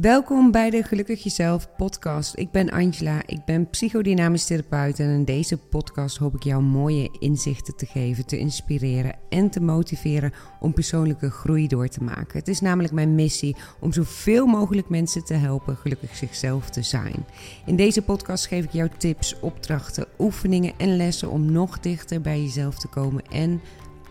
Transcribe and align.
Welkom 0.00 0.50
bij 0.50 0.70
de 0.70 0.82
Gelukkig 0.82 1.22
Jezelf 1.22 1.76
podcast. 1.76 2.36
Ik 2.36 2.50
ben 2.50 2.70
Angela, 2.70 3.22
ik 3.26 3.44
ben 3.44 3.70
psychodynamisch 3.70 4.44
therapeut 4.44 5.00
en 5.00 5.08
in 5.08 5.24
deze 5.24 5.56
podcast 5.56 6.16
hoop 6.16 6.34
ik 6.34 6.42
jou 6.42 6.62
mooie 6.62 7.16
inzichten 7.18 7.76
te 7.76 7.86
geven, 7.86 8.26
te 8.26 8.38
inspireren 8.38 9.14
en 9.28 9.50
te 9.50 9.60
motiveren 9.60 10.32
om 10.60 10.74
persoonlijke 10.74 11.30
groei 11.30 11.66
door 11.66 11.88
te 11.88 12.02
maken. 12.02 12.38
Het 12.38 12.48
is 12.48 12.60
namelijk 12.60 12.92
mijn 12.92 13.14
missie 13.14 13.56
om 13.80 13.92
zoveel 13.92 14.46
mogelijk 14.46 14.88
mensen 14.88 15.24
te 15.24 15.34
helpen 15.34 15.76
gelukkig 15.76 16.16
zichzelf 16.16 16.70
te 16.70 16.82
zijn. 16.82 17.26
In 17.66 17.76
deze 17.76 18.02
podcast 18.02 18.46
geef 18.46 18.64
ik 18.64 18.72
jou 18.72 18.88
tips, 18.96 19.40
opdrachten, 19.40 20.06
oefeningen 20.18 20.72
en 20.76 20.96
lessen 20.96 21.30
om 21.30 21.52
nog 21.52 21.80
dichter 21.80 22.20
bij 22.20 22.40
jezelf 22.40 22.78
te 22.78 22.88
komen 22.88 23.22
en 23.30 23.60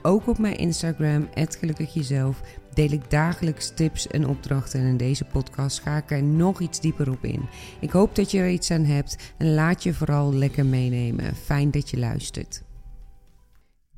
ook 0.02 0.28
op 0.28 0.38
mijn 0.38 0.58
Instagram, 0.58 1.28
Gelukkig 1.34 1.94
Jezelf, 1.94 2.42
deel 2.74 2.92
ik 2.92 3.10
dagelijks 3.10 3.72
tips 3.76 4.08
en 4.08 4.28
opdrachten. 4.28 4.80
En 4.80 4.86
in 4.86 4.98
deze 4.98 5.26
podcast 5.26 5.80
ga 5.80 5.98
ik 5.98 6.12
er 6.12 6.24
nog 6.24 6.60
iets 6.62 6.80
dieper 6.80 7.12
op 7.12 7.24
in. 7.24 7.42
Ik 7.80 7.90
hoop 7.90 8.16
dat 8.16 8.32
je 8.32 8.40
er 8.40 8.50
iets 8.50 8.72
aan 8.72 8.84
hebt 8.84 9.34
en 9.38 9.54
laat 9.54 9.84
je 9.84 9.94
vooral 9.94 10.34
lekker 10.34 10.66
meenemen. 10.66 11.36
Fijn 11.36 11.72
dat 11.72 11.90
je 11.90 11.98
luistert. 11.98 12.64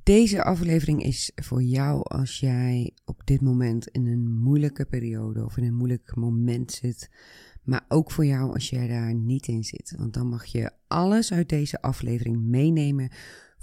Deze 0.03 0.43
aflevering 0.43 1.03
is 1.03 1.31
voor 1.35 1.63
jou 1.63 2.01
als 2.03 2.39
jij 2.39 2.93
op 3.05 3.21
dit 3.25 3.41
moment 3.41 3.87
in 3.87 4.07
een 4.07 4.31
moeilijke 4.31 4.85
periode 4.85 5.45
of 5.45 5.57
in 5.57 5.63
een 5.63 5.75
moeilijk 5.75 6.15
moment 6.15 6.71
zit. 6.71 7.09
Maar 7.63 7.85
ook 7.87 8.11
voor 8.11 8.25
jou 8.25 8.53
als 8.53 8.69
jij 8.69 8.87
daar 8.87 9.13
niet 9.13 9.47
in 9.47 9.63
zit. 9.63 9.93
Want 9.97 10.13
dan 10.13 10.27
mag 10.27 10.45
je 10.45 10.71
alles 10.87 11.33
uit 11.33 11.49
deze 11.49 11.81
aflevering 11.81 12.41
meenemen 12.41 13.09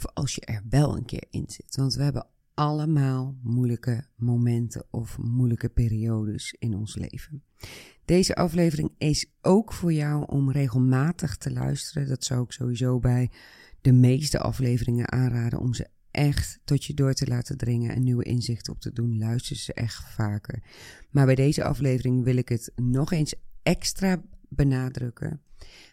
voor 0.01 0.11
als 0.15 0.35
je 0.35 0.41
er 0.41 0.63
wel 0.69 0.97
een 0.97 1.05
keer 1.05 1.25
in 1.31 1.45
zit. 1.47 1.77
Want 1.77 1.95
we 1.95 2.03
hebben 2.03 2.27
allemaal 2.55 3.37
moeilijke 3.43 4.05
momenten 4.17 4.85
of 4.91 5.19
moeilijke 5.19 5.69
periodes 5.69 6.55
in 6.59 6.75
ons 6.75 6.97
leven. 6.97 7.43
Deze 8.05 8.35
aflevering 8.35 8.91
is 8.99 9.27
ook 9.43 9.73
voor 9.73 9.93
jou 9.93 10.27
om 10.27 10.51
regelmatig 10.51 11.37
te 11.37 11.53
luisteren. 11.53 12.09
Dat 12.09 12.25
zou 12.25 12.43
ik 12.43 12.53
sowieso 12.53 12.99
bij 12.99 13.31
de 13.81 13.93
meeste 13.93 14.39
afleveringen 14.39 15.13
aanraden 15.13 15.59
om 15.59 15.75
ze 15.75 15.87
echt 16.11 16.61
tot 16.65 16.85
je 16.85 16.95
door 16.95 17.13
te 17.13 17.27
laten 17.27 17.57
dringen 17.57 17.95
en 17.95 18.03
nieuwe 18.03 18.25
inzichten 18.25 18.73
op 18.73 18.81
te 18.81 18.93
doen. 18.93 19.19
Luister 19.19 19.57
ze 19.57 19.75
echt 19.75 20.05
vaker. 20.05 20.63
Maar 21.11 21.27
bij 21.27 21.35
deze 21.35 21.65
aflevering 21.65 22.25
wil 22.25 22.37
ik 22.37 22.49
het 22.49 22.73
nog 22.77 23.13
eens 23.13 23.35
extra 23.63 24.23
benadrukken. 24.49 25.41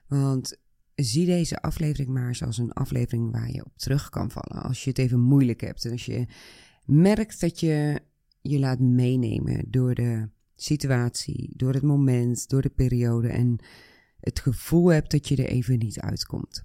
Want 0.07 0.57
zie 0.95 1.25
deze 1.25 1.61
aflevering 1.61 2.09
maar 2.09 2.27
eens 2.27 2.43
als 2.43 2.57
een 2.57 2.73
aflevering 2.73 3.31
waar 3.31 3.51
je 3.51 3.65
op 3.65 3.77
terug 3.77 4.09
kan 4.09 4.31
vallen. 4.31 4.63
Als 4.63 4.83
je 4.83 4.89
het 4.89 4.99
even 4.99 5.19
moeilijk 5.19 5.61
hebt 5.61 5.91
als 5.91 6.05
je 6.05 6.25
merkt 6.85 7.39
dat 7.39 7.59
je 7.59 8.01
je 8.41 8.59
laat 8.59 8.79
meenemen 8.79 9.63
door 9.67 9.95
de 9.95 10.29
situatie, 10.55 11.53
door 11.55 11.73
het 11.73 11.83
moment, 11.83 12.49
door 12.49 12.61
de 12.61 12.69
periode 12.69 13.27
en 13.27 13.57
het 14.19 14.39
gevoel 14.39 14.87
hebt 14.87 15.11
dat 15.11 15.27
je 15.27 15.35
er 15.35 15.49
even 15.49 15.77
niet 15.77 15.99
uitkomt. 15.99 16.63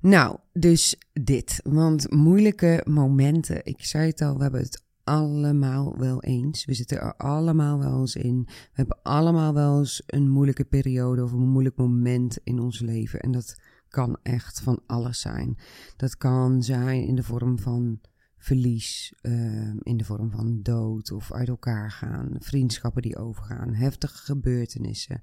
Nou, 0.00 0.38
dus 0.52 0.96
dit. 1.12 1.60
Want 1.62 2.10
moeilijke 2.10 2.84
momenten, 2.88 3.64
ik 3.64 3.84
zei 3.84 4.06
het 4.06 4.20
al, 4.20 4.36
we 4.36 4.42
hebben 4.42 4.60
het 4.60 4.83
allemaal 5.04 5.98
wel 5.98 6.22
eens. 6.22 6.64
We 6.64 6.74
zitten 6.74 7.00
er 7.00 7.16
allemaal 7.16 7.78
wel 7.78 8.00
eens 8.00 8.16
in. 8.16 8.42
We 8.46 8.72
hebben 8.72 8.98
allemaal 9.02 9.54
wel 9.54 9.78
eens 9.78 10.02
een 10.06 10.30
moeilijke 10.30 10.64
periode 10.64 11.22
of 11.22 11.32
een 11.32 11.48
moeilijk 11.48 11.76
moment 11.76 12.38
in 12.44 12.58
ons 12.58 12.80
leven. 12.80 13.20
En 13.20 13.32
dat 13.32 13.60
kan 13.88 14.18
echt 14.22 14.60
van 14.60 14.80
alles 14.86 15.20
zijn. 15.20 15.58
Dat 15.96 16.16
kan 16.16 16.62
zijn 16.62 17.06
in 17.06 17.14
de 17.14 17.22
vorm 17.22 17.58
van 17.58 18.00
verlies, 18.44 19.14
uh, 19.22 19.74
in 19.82 19.96
de 19.96 20.04
vorm 20.04 20.30
van 20.30 20.62
dood 20.62 21.12
of 21.12 21.32
uit 21.32 21.48
elkaar 21.48 21.90
gaan, 21.90 22.36
vriendschappen 22.38 23.02
die 23.02 23.16
overgaan, 23.16 23.74
heftige 23.74 24.16
gebeurtenissen, 24.16 25.20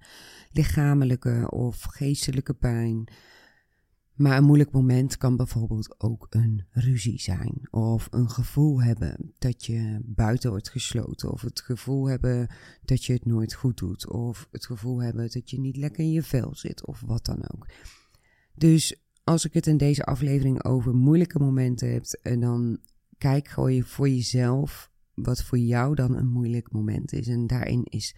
lichamelijke 0.51 1.47
of 1.49 1.83
geestelijke 1.83 2.53
pijn. 2.53 3.07
Maar 4.21 4.37
een 4.37 4.43
moeilijk 4.43 4.71
moment 4.71 5.17
kan 5.17 5.35
bijvoorbeeld 5.35 5.95
ook 5.97 6.27
een 6.29 6.65
ruzie 6.71 7.19
zijn. 7.19 7.67
Of 7.71 8.07
een 8.11 8.29
gevoel 8.29 8.81
hebben 8.81 9.33
dat 9.37 9.65
je 9.65 9.99
buiten 10.03 10.49
wordt 10.49 10.69
gesloten. 10.69 11.31
Of 11.31 11.41
het 11.41 11.61
gevoel 11.61 12.09
hebben 12.09 12.49
dat 12.85 13.05
je 13.05 13.13
het 13.13 13.25
nooit 13.25 13.53
goed 13.53 13.77
doet. 13.77 14.09
Of 14.09 14.47
het 14.51 14.65
gevoel 14.65 15.01
hebben 15.01 15.29
dat 15.31 15.49
je 15.49 15.59
niet 15.59 15.77
lekker 15.77 16.03
in 16.03 16.11
je 16.11 16.23
vel 16.23 16.55
zit. 16.55 16.85
Of 16.85 17.01
wat 17.05 17.25
dan 17.25 17.49
ook. 17.53 17.67
Dus 18.55 19.01
als 19.23 19.45
ik 19.45 19.53
het 19.53 19.67
in 19.67 19.77
deze 19.77 20.03
aflevering 20.03 20.63
over 20.63 20.95
moeilijke 20.95 21.39
momenten 21.39 21.91
heb, 21.91 22.05
dan 22.39 22.79
kijk 23.17 23.47
gewoon 23.47 23.83
voor 23.83 24.09
jezelf 24.09 24.91
wat 25.13 25.43
voor 25.43 25.57
jou 25.57 25.95
dan 25.95 26.15
een 26.15 26.29
moeilijk 26.29 26.71
moment 26.71 27.13
is. 27.13 27.27
En 27.27 27.47
daarin 27.47 27.83
is 27.83 28.15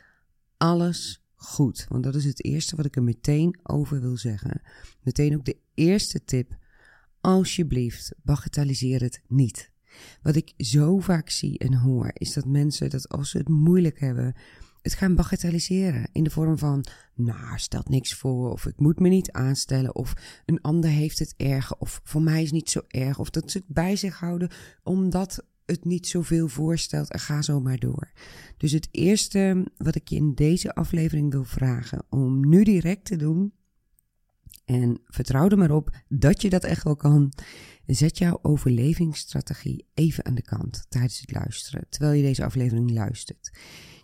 alles 0.57 1.23
goed. 1.35 1.85
Want 1.89 2.03
dat 2.03 2.16
is 2.16 2.25
het 2.25 2.44
eerste 2.44 2.75
wat 2.75 2.85
ik 2.85 2.95
er 2.95 3.03
meteen 3.03 3.59
over 3.63 4.01
wil 4.01 4.17
zeggen. 4.17 4.61
Meteen 5.01 5.35
ook 5.35 5.45
de 5.45 5.61
eerste 5.73 6.23
tip. 6.23 6.57
Alsjeblieft, 7.22 8.13
bagatelliseer 8.23 9.01
het 9.01 9.22
niet. 9.28 9.72
Wat 10.22 10.35
ik 10.35 10.53
zo 10.57 11.00
vaak 11.00 11.29
zie 11.29 11.59
en 11.59 11.73
hoor, 11.73 12.11
is 12.13 12.34
dat 12.34 12.45
mensen 12.45 12.89
dat 12.89 13.09
als 13.09 13.29
ze 13.29 13.38
het 13.38 13.50
moeilijk 13.50 14.00
hebben, 14.00 14.35
het 14.81 14.94
gaan 14.94 15.16
bagatelliseren. 15.16 16.09
In 16.11 16.23
de 16.23 16.29
vorm 16.29 16.57
van, 16.57 16.85
nou, 17.16 17.57
stelt 17.57 17.89
niks 17.89 18.13
voor, 18.13 18.51
of 18.51 18.66
ik 18.66 18.79
moet 18.79 19.00
me 19.00 19.09
niet 19.09 19.31
aanstellen, 19.31 19.95
of 19.95 20.13
een 20.45 20.61
ander 20.61 20.89
heeft 20.89 21.19
het 21.19 21.34
erger, 21.38 21.78
of 21.78 22.01
voor 22.03 22.22
mij 22.22 22.38
is 22.38 22.44
het 22.44 22.53
niet 22.53 22.69
zo 22.69 22.81
erg, 22.88 23.19
of 23.19 23.29
dat 23.29 23.51
ze 23.51 23.57
het 23.57 23.67
bij 23.67 23.95
zich 23.95 24.19
houden 24.19 24.51
omdat 24.84 25.45
het 25.66 25.85
niet 25.85 26.07
zoveel 26.07 26.47
voorstelt 26.47 27.11
en 27.11 27.19
ga 27.19 27.41
zo 27.41 27.61
maar 27.61 27.78
door. 27.78 28.11
Dus 28.57 28.72
het 28.72 28.88
eerste 28.91 29.72
wat 29.78 29.95
ik 29.95 30.07
je 30.07 30.16
in 30.16 30.34
deze 30.34 30.75
aflevering 30.75 31.31
wil 31.31 31.44
vragen 31.44 32.05
om 32.09 32.50
nu 32.50 32.63
direct 32.63 33.05
te 33.05 33.16
doen, 33.16 33.53
en 34.66 35.01
vertrouw 35.06 35.50
er 35.50 35.57
maar 35.57 35.72
op 35.72 35.96
dat 36.07 36.41
je 36.41 36.50
dat 36.50 36.63
echt 36.63 36.84
wel 36.84 36.96
kan, 36.96 37.34
zet 37.85 38.18
jouw 38.18 38.40
overlevingsstrategie 38.41 39.85
even 39.94 40.25
aan 40.25 40.35
de 40.35 40.41
kant 40.41 40.85
tijdens 40.90 41.19
het 41.19 41.31
luisteren, 41.31 41.85
terwijl 41.90 42.13
je 42.13 42.24
deze 42.24 42.46
aflevering 42.46 42.91
luistert. 42.91 43.52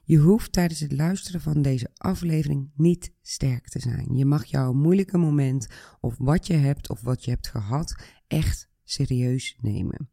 Je 0.04 0.18
hoeft 0.18 0.52
tijdens 0.52 0.80
het 0.80 0.92
luisteren 0.92 1.42
van 1.42 1.62
deze 1.62 1.90
aflevering 1.98 2.72
niet 2.76 3.12
sterk 3.22 3.68
te 3.68 3.80
zijn. 3.80 4.16
Je 4.16 4.26
mag 4.26 4.46
jouw 4.46 4.74
moeilijke 4.74 5.18
moment 5.18 5.68
of 6.00 6.16
wat 6.18 6.48
je 6.48 6.54
hebt 6.54 6.90
of 6.90 7.02
wat 7.02 7.26
je 7.26 7.32
hebt 7.32 7.48
gehad 7.48 7.96
echt 8.28 8.70
serieus 8.84 9.58
nemen. 9.62 10.10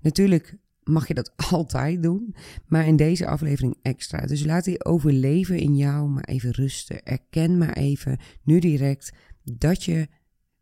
Natuurlijk 0.00 0.58
mag 0.82 1.08
je 1.08 1.14
dat 1.14 1.32
altijd 1.50 2.02
doen, 2.02 2.34
maar 2.66 2.86
in 2.86 2.96
deze 2.96 3.26
aflevering 3.26 3.76
extra. 3.82 4.26
Dus 4.26 4.44
laat 4.44 4.64
die 4.64 4.84
overleven 4.84 5.58
in 5.58 5.76
jou 5.76 6.08
maar 6.08 6.24
even 6.24 6.50
rusten. 6.50 7.02
Erken 7.02 7.58
maar 7.58 7.72
even 7.72 8.18
nu 8.42 8.58
direct 8.58 9.12
dat 9.58 9.84
je 9.84 10.08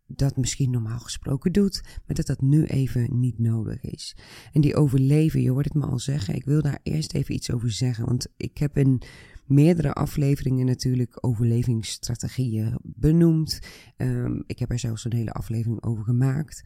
dat 0.07 0.37
misschien 0.37 0.71
normaal 0.71 0.99
gesproken 0.99 1.53
doet, 1.53 1.81
maar 2.07 2.17
dat 2.17 2.27
dat 2.27 2.41
nu 2.41 2.65
even 2.65 3.21
niet 3.21 3.39
nodig 3.39 3.81
is. 3.81 4.17
En 4.53 4.61
die 4.61 4.77
overleven, 4.77 5.43
je 5.43 5.51
hoort 5.51 5.65
het 5.65 5.75
me 5.75 5.87
al 5.87 5.99
zeggen, 5.99 6.35
ik 6.35 6.45
wil 6.45 6.63
daar 6.63 6.81
eerst 6.83 7.15
even 7.15 7.35
iets 7.35 7.53
over 7.53 7.71
zeggen, 7.71 8.05
want 8.05 8.27
ik 8.37 8.59
heb 8.59 8.77
in 8.77 9.03
meerdere 9.47 9.93
afleveringen 9.93 10.67
natuurlijk 10.67 11.19
overlevingsstrategieën 11.21 12.79
benoemd. 12.83 13.59
Um, 13.97 14.43
ik 14.47 14.59
heb 14.59 14.71
er 14.71 14.79
zelfs 14.79 15.05
een 15.05 15.13
hele 15.13 15.33
aflevering 15.33 15.83
over 15.83 16.05
gemaakt. 16.05 16.63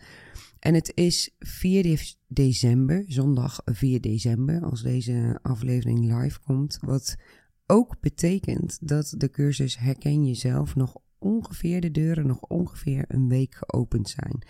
En 0.59 0.75
het 0.75 0.93
is 0.95 1.35
4 1.39 2.15
december, 2.29 3.05
zondag 3.07 3.61
4 3.65 4.01
december, 4.01 4.63
als 4.63 4.83
deze 4.83 5.39
aflevering 5.43 6.21
live 6.21 6.41
komt, 6.41 6.79
wat 6.81 7.17
ook 7.67 8.01
betekent 8.01 8.79
dat 8.89 9.15
de 9.17 9.31
cursus 9.31 9.79
Herken 9.79 10.27
Jezelf 10.27 10.75
nog 10.75 10.97
ongeveer 11.23 11.81
de 11.81 11.91
deuren 11.91 12.27
nog 12.27 12.41
ongeveer 12.41 13.05
een 13.09 13.29
week 13.29 13.55
geopend 13.55 14.09
zijn. 14.09 14.43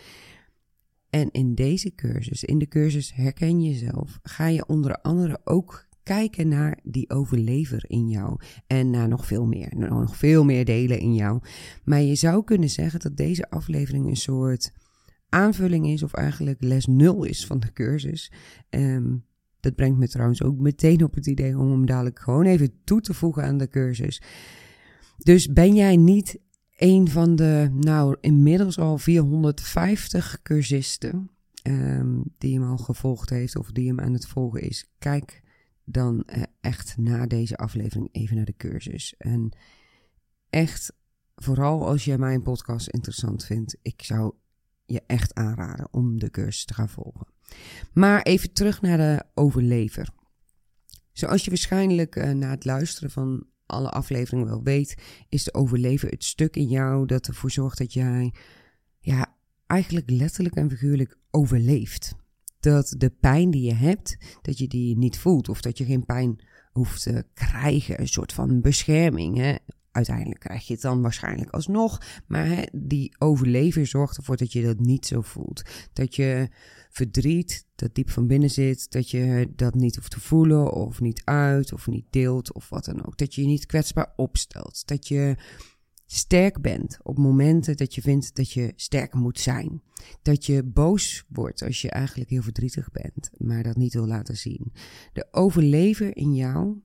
En 1.11 1.31
in 1.31 1.55
deze 1.55 1.95
cursus, 1.95 2.45
in 2.45 2.59
de 2.59 2.69
cursus 2.69 3.15
Herken 3.15 3.63
Jezelf, 3.63 4.19
ga 4.23 4.47
je 4.47 4.67
onder 4.67 5.01
andere 5.01 5.41
ook 5.45 5.87
kijken 6.03 6.49
naar 6.49 6.79
die 6.83 7.11
overlever 7.11 7.85
in 7.87 8.09
jou. 8.09 8.41
En 8.67 8.91
naar 8.91 9.09
nog 9.09 9.27
veel 9.27 9.47
meer, 9.47 9.73
nog 9.77 10.17
veel 10.17 10.45
meer 10.45 10.65
delen 10.65 10.99
in 10.99 11.15
jou. 11.15 11.41
Maar 11.85 12.01
je 12.01 12.15
zou 12.15 12.45
kunnen 12.45 12.71
zeggen 12.71 13.01
dat 13.01 13.17
deze 13.17 13.51
aflevering 13.51 14.07
een 14.07 14.17
soort 14.17 14.73
aanvulling 15.29 15.87
is, 15.89 16.03
of 16.03 16.13
eigenlijk 16.13 16.63
les 16.63 16.87
nul 16.87 17.25
is 17.25 17.47
van 17.47 17.61
de 17.61 17.73
cursus. 17.73 18.33
Um, 18.71 19.25
dat 19.61 19.75
brengt 19.75 19.99
me 19.99 20.09
trouwens 20.09 20.43
ook 20.43 20.59
meteen 20.59 21.05
op 21.05 21.15
het 21.15 21.27
idee 21.27 21.59
om 21.59 21.71
hem 21.71 21.87
dadelijk 21.87 22.19
gewoon 22.19 22.45
even 22.45 22.73
toe 22.85 23.01
te 23.01 23.15
voegen 23.15 23.45
aan 23.45 23.59
de 23.59 23.69
cursus. 23.69 24.23
Dus 25.17 25.53
ben 25.53 25.75
jij 25.75 25.97
niet 25.97 26.41
een 26.83 27.09
van 27.09 27.37
de, 27.37 27.71
nou, 27.73 28.17
inmiddels 28.21 28.79
al 28.79 28.99
450 28.99 30.43
cursisten 30.43 31.31
um, 31.63 32.25
die 32.39 32.55
hem 32.59 32.71
al 32.71 32.77
gevolgd 32.77 33.31
heeft 33.31 33.57
of 33.57 33.71
die 33.71 33.89
hem 33.89 34.01
aan 34.01 34.13
het 34.13 34.27
volgen 34.27 34.61
is. 34.61 34.91
Kijk 34.99 35.43
dan 35.85 36.23
uh, 36.27 36.43
echt 36.61 36.97
na 36.97 37.27
deze 37.27 37.57
aflevering 37.57 38.09
even 38.13 38.37
naar 38.37 38.45
de 38.45 38.57
cursus. 38.57 39.15
En 39.19 39.57
echt, 40.51 40.93
vooral 41.35 41.87
als 41.87 42.05
jij 42.05 42.19
mijn 42.19 42.43
podcast 42.43 42.89
interessant 42.89 43.45
vindt, 43.45 43.77
ik 43.83 44.03
zou 44.03 44.35
je 44.85 45.03
echt 45.07 45.35
aanraden 45.35 45.89
om 45.91 46.19
de 46.19 46.31
cursus 46.31 46.65
te 46.65 46.75
gaan 46.75 46.89
volgen. 46.89 47.27
Maar 47.93 48.23
even 48.23 48.53
terug 48.53 48.81
naar 48.81 48.99
de 48.99 49.25
overlever. 49.35 50.09
Zoals 51.13 51.45
je 51.45 51.51
waarschijnlijk 51.51 52.17
uh, 52.17 52.31
na 52.31 52.51
het 52.51 52.65
luisteren 52.65 53.11
van 53.11 53.47
alle 53.73 53.91
afleveringen 53.91 54.47
wel 54.47 54.63
weet, 54.63 54.95
is 55.29 55.45
de 55.45 55.55
overleven 55.55 56.09
het 56.09 56.25
stuk 56.25 56.57
in 56.57 56.69
jou 56.69 57.07
dat 57.07 57.27
ervoor 57.27 57.51
zorgt 57.51 57.79
dat 57.79 57.93
jij, 57.93 58.35
ja, 58.99 59.37
eigenlijk 59.67 60.11
letterlijk 60.11 60.55
en 60.55 60.71
figuurlijk 60.71 61.19
overleeft. 61.31 62.15
Dat 62.61 62.95
de 62.99 63.11
pijn 63.11 63.51
die 63.51 63.63
je 63.63 63.75
hebt, 63.75 64.17
dat 64.43 64.59
je 64.59 64.69
die 64.69 64.97
niet 64.97 65.19
voelt 65.19 65.49
of 65.49 65.61
dat 65.61 65.79
je 65.79 65.85
geen 65.85 66.05
pijn 66.05 66.41
hoeft 66.73 67.03
te 67.03 67.25
krijgen. 67.35 68.01
Een 68.01 68.09
soort 68.09 68.33
van 68.33 68.61
bescherming. 68.61 69.37
Hè? 69.37 69.55
Uiteindelijk 69.93 70.41
krijg 70.41 70.67
je 70.67 70.73
het 70.73 70.83
dan 70.83 71.03
waarschijnlijk 71.03 71.51
alsnog. 71.51 72.01
Maar 72.27 72.47
hè, 72.47 72.63
die 72.73 73.15
overleven 73.19 73.87
zorgt 73.87 74.17
ervoor 74.17 74.37
dat 74.37 74.53
je 74.53 74.63
dat 74.63 74.79
niet 74.79 75.07
zo 75.07 75.21
voelt. 75.21 75.63
Dat 75.93 76.17
je 76.17 76.49
verdriet 76.91 77.67
dat 77.75 77.95
diep 77.95 78.11
van 78.11 78.27
binnen 78.27 78.51
zit, 78.51 78.91
dat 78.91 79.11
je 79.11 79.53
dat 79.57 79.75
niet 79.75 79.97
hoeft 79.97 80.11
te 80.11 80.21
voelen 80.21 80.73
of 80.73 81.01
niet 81.01 81.23
uit 81.25 81.73
of 81.73 81.87
niet 81.87 82.07
deelt 82.11 82.53
of 82.53 82.69
wat 82.69 82.85
dan 82.85 83.07
ook. 83.07 83.19
Dat 83.19 83.35
je 83.35 83.41
je 83.41 83.47
niet 83.47 83.67
kwetsbaar 83.67 84.13
opstelt. 84.17 84.83
Dat 84.87 85.09
je 85.09 85.37
sterk 86.07 86.61
bent 86.61 86.99
op 87.03 87.19
momenten 87.19 87.77
dat 87.77 87.95
je 87.95 88.01
vindt 88.01 88.37
dat 88.37 88.53
je 88.53 88.73
sterk 88.77 89.15
moet 89.15 89.41
zijn. 89.41 89.83
Dat 90.23 90.47
je 90.47 90.63
boos 90.63 91.25
wordt 91.29 91.63
als 91.63 91.81
je 91.81 91.91
eigenlijk 91.91 92.31
heel 92.31 92.43
verdrietig 92.43 92.91
bent, 92.91 93.31
maar 93.39 93.63
dat 93.63 93.77
niet 93.77 93.93
wil 93.93 94.07
laten 94.07 94.37
zien. 94.37 94.73
De 95.13 95.29
overlever 95.31 96.17
in 96.17 96.35
jou, 96.35 96.83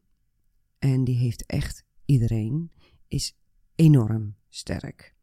en 0.80 1.04
die 1.04 1.18
heeft 1.18 1.46
echt 1.46 1.86
iedereen, 2.06 2.72
is 3.08 3.38
enorm 3.76 4.36
sterk. 4.50 5.16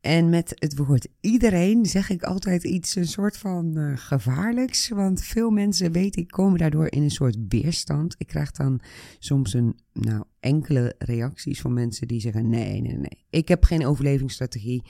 En 0.00 0.28
met 0.28 0.52
het 0.58 0.76
woord 0.76 1.08
iedereen 1.20 1.86
zeg 1.86 2.10
ik 2.10 2.22
altijd 2.22 2.64
iets, 2.64 2.96
een 2.96 3.06
soort 3.06 3.36
van 3.36 3.78
uh, 3.78 3.96
gevaarlijks. 3.96 4.88
Want 4.88 5.22
veel 5.22 5.50
mensen, 5.50 5.92
weet 5.92 6.16
ik, 6.16 6.28
komen 6.28 6.58
daardoor 6.58 6.90
in 6.90 7.02
een 7.02 7.10
soort 7.10 7.36
weerstand. 7.48 8.14
Ik 8.18 8.26
krijg 8.26 8.50
dan 8.50 8.80
soms 9.18 9.52
een, 9.52 9.78
nou, 9.92 10.24
enkele 10.40 10.94
reacties 10.98 11.60
van 11.60 11.72
mensen 11.72 12.08
die 12.08 12.20
zeggen: 12.20 12.48
nee, 12.48 12.80
nee, 12.80 12.96
nee, 12.96 13.24
ik 13.30 13.48
heb 13.48 13.64
geen 13.64 13.86
overlevingsstrategie. 13.86 14.82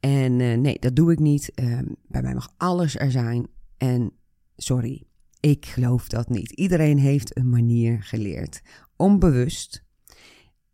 En 0.00 0.40
uh, 0.40 0.56
nee, 0.56 0.78
dat 0.78 0.96
doe 0.96 1.12
ik 1.12 1.18
niet. 1.18 1.52
Uh, 1.54 1.78
bij 2.08 2.22
mij 2.22 2.34
mag 2.34 2.52
alles 2.56 2.96
er 2.98 3.10
zijn. 3.10 3.46
En 3.76 4.12
sorry, 4.56 5.02
ik 5.40 5.66
geloof 5.66 6.08
dat 6.08 6.28
niet. 6.28 6.50
Iedereen 6.50 6.98
heeft 6.98 7.36
een 7.36 7.48
manier 7.48 8.02
geleerd. 8.02 8.62
Onbewust 8.96 9.84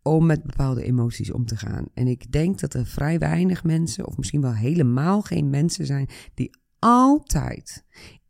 om 0.03 0.25
met 0.25 0.43
bepaalde 0.43 0.83
emoties 0.83 1.31
om 1.31 1.45
te 1.45 1.57
gaan. 1.57 1.85
En 1.93 2.07
ik 2.07 2.31
denk 2.31 2.59
dat 2.59 2.73
er 2.73 2.85
vrij 2.85 3.19
weinig 3.19 3.63
mensen, 3.63 4.07
of 4.07 4.17
misschien 4.17 4.41
wel 4.41 4.53
helemaal 4.53 5.21
geen 5.21 5.49
mensen 5.49 5.85
zijn, 5.85 6.09
die 6.33 6.57
altijd, 6.79 7.83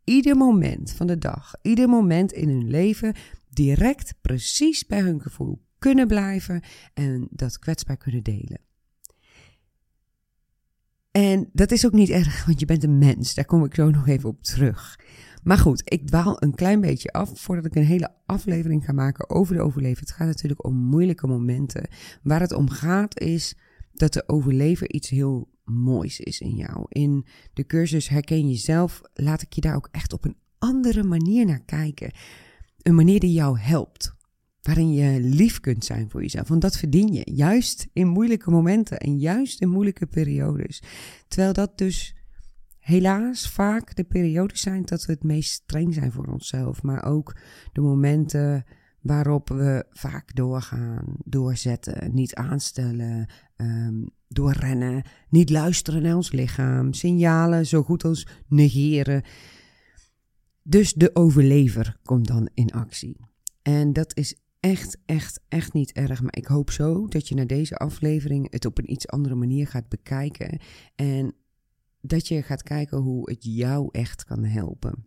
ieder 0.04 0.36
moment 0.36 0.92
van 0.92 1.06
de 1.06 1.18
dag, 1.18 1.54
ieder 1.62 1.88
moment 1.88 2.32
in 2.32 2.48
hun 2.48 2.70
leven, 2.70 3.14
direct 3.50 4.14
precies 4.20 4.86
bij 4.86 5.00
hun 5.00 5.20
gevoel 5.20 5.62
kunnen 5.78 6.06
blijven 6.06 6.62
en 6.94 7.28
dat 7.30 7.58
kwetsbaar 7.58 7.96
kunnen 7.96 8.22
delen. 8.22 8.60
En 11.10 11.48
dat 11.52 11.70
is 11.70 11.86
ook 11.86 11.92
niet 11.92 12.10
erg, 12.10 12.44
want 12.46 12.60
je 12.60 12.66
bent 12.66 12.84
een 12.84 12.98
mens. 12.98 13.34
Daar 13.34 13.44
kom 13.44 13.64
ik 13.64 13.74
zo 13.74 13.90
nog 13.90 14.08
even 14.08 14.28
op 14.28 14.42
terug. 14.42 14.98
Maar 15.44 15.58
goed, 15.58 15.82
ik 15.84 16.06
dwaal 16.06 16.42
een 16.42 16.54
klein 16.54 16.80
beetje 16.80 17.12
af 17.12 17.40
voordat 17.40 17.64
ik 17.64 17.74
een 17.74 17.84
hele 17.84 18.12
aflevering 18.26 18.84
ga 18.84 18.92
maken 18.92 19.30
over 19.30 19.54
de 19.54 19.62
overleven. 19.62 20.00
Het 20.00 20.14
gaat 20.14 20.26
natuurlijk 20.26 20.64
om 20.64 20.76
moeilijke 20.76 21.26
momenten. 21.26 21.88
Waar 22.22 22.40
het 22.40 22.52
om 22.52 22.68
gaat 22.70 23.20
is 23.20 23.56
dat 23.92 24.12
de 24.12 24.28
overleven 24.28 24.96
iets 24.96 25.08
heel 25.08 25.48
moois 25.64 26.20
is 26.20 26.40
in 26.40 26.54
jou. 26.54 26.86
In 26.88 27.26
de 27.52 27.66
cursus 27.66 28.08
Herken 28.08 28.48
Jezelf 28.48 29.00
laat 29.14 29.42
ik 29.42 29.52
je 29.52 29.60
daar 29.60 29.76
ook 29.76 29.88
echt 29.90 30.12
op 30.12 30.24
een 30.24 30.36
andere 30.58 31.02
manier 31.02 31.46
naar 31.46 31.62
kijken. 31.64 32.12
Een 32.82 32.94
manier 32.94 33.20
die 33.20 33.32
jou 33.32 33.58
helpt. 33.58 34.14
Waarin 34.62 34.92
je 34.92 35.20
lief 35.20 35.60
kunt 35.60 35.84
zijn 35.84 36.10
voor 36.10 36.22
jezelf. 36.22 36.48
Want 36.48 36.60
dat 36.60 36.76
verdien 36.76 37.12
je. 37.12 37.30
Juist 37.34 37.88
in 37.92 38.08
moeilijke 38.08 38.50
momenten 38.50 38.98
en 38.98 39.18
juist 39.18 39.60
in 39.60 39.68
moeilijke 39.68 40.06
periodes. 40.06 40.82
Terwijl 41.28 41.52
dat 41.52 41.78
dus 41.78 42.14
helaas 42.84 43.50
vaak 43.50 43.96
de 43.96 44.04
periodes 44.04 44.60
zijn 44.60 44.82
dat 44.82 45.04
we 45.04 45.12
het 45.12 45.22
meest 45.22 45.50
streng 45.50 45.94
zijn 45.94 46.12
voor 46.12 46.26
onszelf. 46.26 46.82
Maar 46.82 47.04
ook 47.04 47.36
de 47.72 47.80
momenten 47.80 48.64
waarop 49.00 49.48
we 49.48 49.86
vaak 49.90 50.34
doorgaan, 50.34 51.16
doorzetten, 51.24 52.14
niet 52.14 52.34
aanstellen, 52.34 53.28
um, 53.56 54.10
doorrennen, 54.28 55.02
niet 55.28 55.50
luisteren 55.50 56.02
naar 56.02 56.16
ons 56.16 56.32
lichaam, 56.32 56.92
signalen 56.92 57.66
zo 57.66 57.82
goed 57.82 58.04
als 58.04 58.26
negeren. 58.48 59.22
Dus 60.62 60.92
de 60.92 61.10
overlever 61.14 61.96
komt 62.02 62.26
dan 62.26 62.48
in 62.54 62.70
actie. 62.70 63.16
En 63.62 63.92
dat 63.92 64.16
is 64.16 64.38
echt, 64.60 64.98
echt, 65.06 65.40
echt 65.48 65.72
niet 65.72 65.92
erg. 65.92 66.22
Maar 66.22 66.36
ik 66.36 66.46
hoop 66.46 66.70
zo 66.70 67.06
dat 67.06 67.28
je 67.28 67.34
na 67.34 67.44
deze 67.44 67.76
aflevering 67.76 68.52
het 68.52 68.64
op 68.64 68.78
een 68.78 68.92
iets 68.92 69.08
andere 69.08 69.34
manier 69.34 69.66
gaat 69.66 69.88
bekijken. 69.88 70.58
En 70.94 71.34
dat 72.06 72.28
je 72.28 72.42
gaat 72.42 72.62
kijken 72.62 72.98
hoe 72.98 73.30
het 73.30 73.44
jou 73.44 73.88
echt 73.92 74.24
kan 74.24 74.44
helpen. 74.44 75.06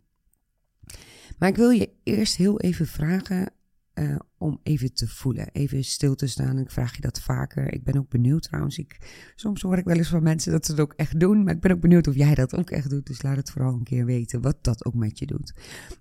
Maar 1.38 1.48
ik 1.48 1.56
wil 1.56 1.70
je 1.70 1.90
eerst 2.02 2.36
heel 2.36 2.60
even 2.60 2.86
vragen 2.86 3.52
uh, 3.94 4.16
om 4.38 4.60
even 4.62 4.92
te 4.92 5.08
voelen, 5.08 5.48
even 5.52 5.84
stil 5.84 6.14
te 6.14 6.26
staan. 6.26 6.58
Ik 6.58 6.70
vraag 6.70 6.94
je 6.94 7.00
dat 7.00 7.20
vaker. 7.20 7.72
Ik 7.72 7.84
ben 7.84 7.98
ook 7.98 8.08
benieuwd 8.08 8.42
trouwens. 8.42 8.78
Ik, 8.78 8.98
soms 9.34 9.62
hoor 9.62 9.78
ik 9.78 9.84
wel 9.84 9.96
eens 9.96 10.08
van 10.08 10.22
mensen 10.22 10.52
dat 10.52 10.66
ze 10.66 10.72
het 10.72 10.80
ook 10.80 10.92
echt 10.92 11.20
doen, 11.20 11.44
maar 11.44 11.54
ik 11.54 11.60
ben 11.60 11.70
ook 11.70 11.80
benieuwd 11.80 12.06
of 12.06 12.14
jij 12.14 12.34
dat 12.34 12.56
ook 12.56 12.70
echt 12.70 12.90
doet. 12.90 13.06
Dus 13.06 13.22
laat 13.22 13.36
het 13.36 13.50
vooral 13.50 13.72
een 13.72 13.84
keer 13.84 14.04
weten 14.04 14.40
wat 14.40 14.64
dat 14.64 14.84
ook 14.84 14.94
met 14.94 15.18
je 15.18 15.26
doet. 15.26 15.52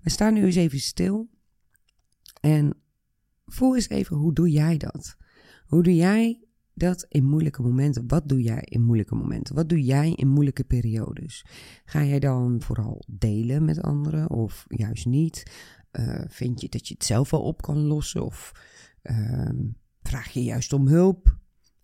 We 0.01 0.09
staan 0.09 0.33
nu 0.33 0.45
eens 0.45 0.55
even 0.55 0.79
stil 0.79 1.29
en 2.41 2.77
voel 3.45 3.75
eens 3.75 3.89
even 3.89 4.15
hoe 4.15 4.33
doe 4.33 4.49
jij 4.49 4.77
dat? 4.77 5.17
Hoe 5.65 5.83
doe 5.83 5.95
jij 5.95 6.46
dat 6.77 7.05
in 7.09 7.25
moeilijke 7.25 7.61
momenten. 7.61 8.07
Wat 8.07 8.29
doe 8.29 8.41
jij 8.41 8.61
in 8.63 8.81
moeilijke 8.81 9.15
momenten? 9.15 9.55
Wat 9.55 9.69
doe 9.69 9.83
jij 9.83 10.13
in 10.13 10.27
moeilijke 10.27 10.63
periodes? 10.63 11.45
Ga 11.85 12.03
jij 12.03 12.19
dan 12.19 12.61
vooral 12.61 13.03
delen 13.07 13.65
met 13.65 13.81
anderen 13.81 14.29
of 14.29 14.65
juist 14.67 15.05
niet? 15.05 15.51
Uh, 15.91 16.21
vind 16.27 16.61
je 16.61 16.69
dat 16.69 16.87
je 16.87 16.93
het 16.93 17.05
zelf 17.05 17.29
wel 17.29 17.41
op 17.41 17.61
kan 17.61 17.77
lossen 17.77 18.25
of 18.25 18.51
uh, 19.03 19.49
vraag 20.01 20.29
je 20.29 20.43
juist 20.43 20.73
om 20.73 20.87
hulp? 20.87 21.37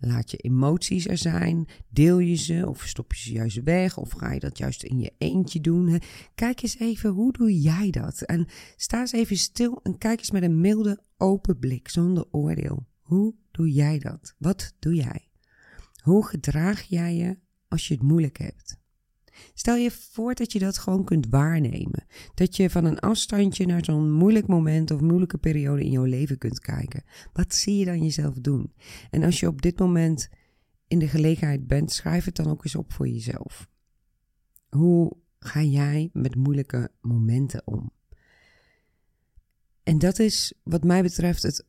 Laat 0.05 0.31
je 0.31 0.37
emoties 0.37 1.07
er 1.07 1.17
zijn? 1.17 1.67
Deel 1.89 2.19
je 2.19 2.35
ze 2.35 2.63
of 2.67 2.81
stop 2.81 3.13
je 3.13 3.19
ze 3.21 3.31
juist 3.31 3.63
weg? 3.63 3.97
Of 3.97 4.11
ga 4.11 4.31
je 4.31 4.39
dat 4.39 4.57
juist 4.57 4.83
in 4.83 4.99
je 4.99 5.13
eentje 5.17 5.61
doen? 5.61 6.01
Kijk 6.35 6.61
eens 6.61 6.79
even, 6.79 7.09
hoe 7.09 7.31
doe 7.31 7.61
jij 7.61 7.89
dat? 7.89 8.21
En 8.21 8.47
sta 8.75 8.99
eens 8.99 9.11
even 9.11 9.37
stil 9.37 9.79
en 9.83 9.97
kijk 9.97 10.19
eens 10.19 10.31
met 10.31 10.43
een 10.43 10.61
milde, 10.61 11.03
open 11.17 11.59
blik, 11.59 11.89
zonder 11.89 12.25
oordeel. 12.31 12.85
Hoe 13.01 13.35
doe 13.53 13.71
jij 13.71 13.99
dat? 13.99 14.35
Wat 14.37 14.73
doe 14.79 14.95
jij? 14.95 15.29
Hoe 16.03 16.25
gedraag 16.25 16.81
jij 16.81 17.15
je 17.15 17.37
als 17.67 17.87
je 17.87 17.93
het 17.93 18.03
moeilijk 18.03 18.37
hebt? 18.37 18.81
Stel 19.53 19.75
je 19.75 19.91
voor 19.91 20.33
dat 20.33 20.51
je 20.51 20.59
dat 20.59 20.77
gewoon 20.77 21.03
kunt 21.03 21.27
waarnemen. 21.29 22.05
Dat 22.33 22.55
je 22.55 22.69
van 22.69 22.85
een 22.85 22.99
afstandje 22.99 23.65
naar 23.65 23.85
zo'n 23.85 24.11
moeilijk 24.11 24.47
moment 24.47 24.91
of 24.91 25.01
moeilijke 25.01 25.37
periode 25.37 25.83
in 25.83 25.91
jouw 25.91 26.03
leven 26.03 26.37
kunt 26.37 26.59
kijken. 26.59 27.03
Wat 27.33 27.53
zie 27.53 27.77
je 27.77 27.85
dan 27.85 28.03
jezelf 28.03 28.35
doen? 28.35 28.73
En 29.09 29.23
als 29.23 29.39
je 29.39 29.47
op 29.47 29.61
dit 29.61 29.79
moment 29.79 30.29
in 30.87 30.99
de 30.99 31.07
gelegenheid 31.07 31.67
bent, 31.67 31.91
schrijf 31.91 32.25
het 32.25 32.35
dan 32.35 32.47
ook 32.47 32.63
eens 32.63 32.75
op 32.75 32.93
voor 32.93 33.07
jezelf. 33.07 33.67
Hoe 34.69 35.17
ga 35.39 35.61
jij 35.61 36.09
met 36.13 36.35
moeilijke 36.35 36.91
momenten 37.01 37.61
om? 37.65 37.91
En 39.83 39.99
dat 39.99 40.19
is, 40.19 40.53
wat 40.63 40.83
mij 40.83 41.01
betreft, 41.01 41.43
het 41.43 41.65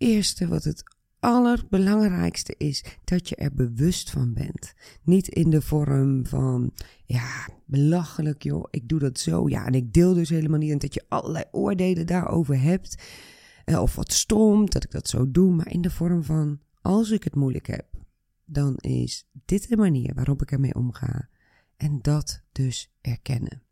allereerste, 0.00 0.48
wat 0.48 0.64
het 0.64 0.82
allerbelangrijkste 1.18 2.54
is, 2.58 2.84
dat 3.04 3.28
je 3.28 3.36
er 3.36 3.54
bewust 3.54 4.10
van 4.10 4.32
bent. 4.32 4.72
Niet 5.02 5.28
in 5.28 5.50
de 5.50 5.62
vorm 5.62 6.26
van, 6.26 6.72
ja, 7.04 7.48
belachelijk 7.64 8.42
joh, 8.42 8.64
ik 8.70 8.88
doe 8.88 8.98
dat 8.98 9.18
zo, 9.18 9.48
ja, 9.48 9.66
en 9.66 9.72
ik 9.72 9.92
deel 9.92 10.14
dus 10.14 10.28
helemaal 10.28 10.58
niet. 10.58 10.70
En 10.70 10.78
dat 10.78 10.94
je 10.94 11.04
allerlei 11.08 11.44
oordelen 11.50 12.06
daarover 12.06 12.60
hebt. 12.60 13.02
Eh, 13.64 13.82
of 13.82 13.94
wat 13.94 14.12
stom 14.12 14.70
dat 14.70 14.84
ik 14.84 14.90
dat 14.90 15.08
zo 15.08 15.30
doe, 15.30 15.50
maar 15.54 15.70
in 15.70 15.80
de 15.80 15.90
vorm 15.90 16.24
van, 16.24 16.60
als 16.82 17.10
ik 17.10 17.24
het 17.24 17.34
moeilijk 17.34 17.66
heb, 17.66 17.86
dan 18.44 18.76
is 18.76 19.26
dit 19.44 19.68
de 19.68 19.76
manier 19.76 20.14
waarop 20.14 20.42
ik 20.42 20.52
ermee 20.52 20.74
omga. 20.74 21.28
En 21.76 21.98
dat 22.02 22.42
dus 22.52 22.92
erkennen. 23.00 23.62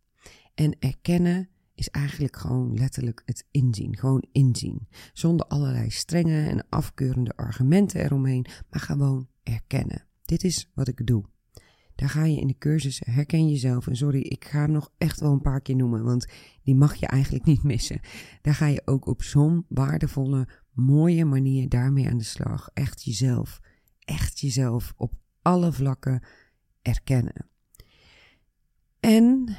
En 0.54 0.76
erkennen 0.78 1.48
is 1.78 1.88
eigenlijk 1.88 2.36
gewoon 2.36 2.74
letterlijk 2.74 3.22
het 3.24 3.46
inzien. 3.50 3.96
Gewoon 3.96 4.24
inzien. 4.32 4.88
Zonder 5.12 5.46
allerlei 5.46 5.90
strenge 5.90 6.48
en 6.48 6.66
afkeurende 6.68 7.36
argumenten 7.36 8.04
eromheen, 8.04 8.46
maar 8.70 8.80
gewoon 8.80 9.28
erkennen. 9.42 10.06
Dit 10.24 10.44
is 10.44 10.70
wat 10.74 10.88
ik 10.88 11.06
doe. 11.06 11.24
Daar 11.94 12.08
ga 12.08 12.24
je 12.24 12.40
in 12.40 12.46
de 12.46 12.58
cursus 12.58 13.02
herken 13.04 13.48
jezelf. 13.48 13.86
En 13.86 13.96
sorry, 13.96 14.20
ik 14.20 14.44
ga 14.44 14.60
hem 14.60 14.70
nog 14.70 14.90
echt 14.98 15.20
wel 15.20 15.32
een 15.32 15.40
paar 15.40 15.60
keer 15.60 15.76
noemen, 15.76 16.04
want 16.04 16.26
die 16.62 16.74
mag 16.74 16.94
je 16.94 17.06
eigenlijk 17.06 17.44
niet 17.44 17.62
missen. 17.62 18.00
Daar 18.42 18.54
ga 18.54 18.66
je 18.66 18.82
ook 18.84 19.06
op 19.06 19.22
zo'n 19.22 19.64
waardevolle, 19.68 20.48
mooie 20.72 21.24
manier 21.24 21.68
daarmee 21.68 22.08
aan 22.08 22.18
de 22.18 22.24
slag. 22.24 22.70
Echt 22.74 23.04
jezelf, 23.04 23.60
echt 23.98 24.40
jezelf 24.40 24.94
op 24.96 25.14
alle 25.42 25.72
vlakken 25.72 26.22
erkennen. 26.82 27.46
En 29.00 29.56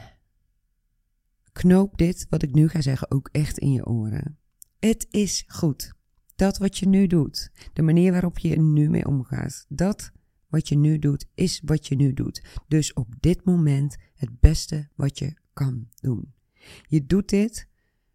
knoop 1.59 1.97
dit, 1.97 2.25
wat 2.29 2.43
ik 2.43 2.53
nu 2.53 2.67
ga 2.67 2.81
zeggen, 2.81 3.11
ook 3.11 3.29
echt 3.31 3.57
in 3.57 3.71
je 3.71 3.85
oren. 3.85 4.37
Het 4.79 5.07
is 5.09 5.43
goed. 5.47 5.93
dat 6.35 6.57
wat 6.57 6.77
je 6.77 6.87
nu 6.87 7.07
doet, 7.07 7.51
de 7.73 7.81
manier 7.81 8.11
waarop 8.11 8.37
je 8.37 8.55
er 8.55 8.61
nu 8.61 8.89
mee 8.89 9.05
omgaat, 9.07 9.65
dat 9.69 10.11
wat 10.47 10.67
je 10.67 10.77
nu 10.77 10.99
doet, 10.99 11.25
is 11.33 11.61
wat 11.65 11.87
je 11.87 11.95
nu 11.95 12.13
doet. 12.13 12.61
Dus 12.67 12.93
op 12.93 13.15
dit 13.19 13.45
moment 13.45 13.97
het 14.15 14.39
beste 14.39 14.89
wat 14.95 15.19
je 15.19 15.33
kan 15.53 15.87
doen. 16.01 16.33
Je 16.87 17.05
doet 17.05 17.29
dit, 17.29 17.69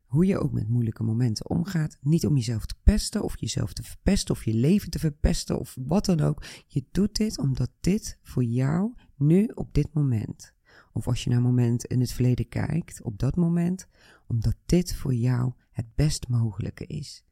hoe 0.05 0.27
je 0.27 0.39
ook 0.39 0.53
met 0.53 0.69
moeilijke 0.69 1.03
momenten 1.03 1.51
omgaat, 1.51 1.99
niet 2.01 2.27
om 2.27 2.37
jezelf 2.37 2.67
te 2.67 2.75
pesten 2.83 3.23
of 3.23 3.41
jezelf 3.41 3.73
te 3.73 3.83
verpesten 3.83 4.35
of 4.35 4.45
je 4.45 4.55
leven 4.55 4.91
te 4.91 4.99
verpesten 4.99 5.59
of 5.59 5.77
wat 5.81 6.05
dan 6.05 6.21
ook. 6.21 6.45
Je 6.67 6.85
doet 6.91 7.17
dit 7.17 7.39
omdat 7.39 7.71
dit 7.81 8.19
voor 8.23 8.45
jou 8.45 8.95
nu 9.17 9.51
op 9.55 9.75
dit 9.75 9.89
moment, 9.93 10.55
of 10.93 11.07
als 11.07 11.25
je 11.25 11.31
naar 11.31 11.38
een 11.38 11.45
moment 11.45 11.85
in 11.85 12.00
het 12.00 12.12
verleden 12.12 12.49
kijkt, 12.49 13.02
op 13.02 13.19
dat 13.19 13.37
moment, 13.37 13.87
omdat 14.26 14.57
dit 14.66 14.95
voor 14.95 15.14
jou 15.14 15.52
het 15.71 15.87
best 15.95 16.28
mogelijke 16.28 16.87
is. 16.87 17.25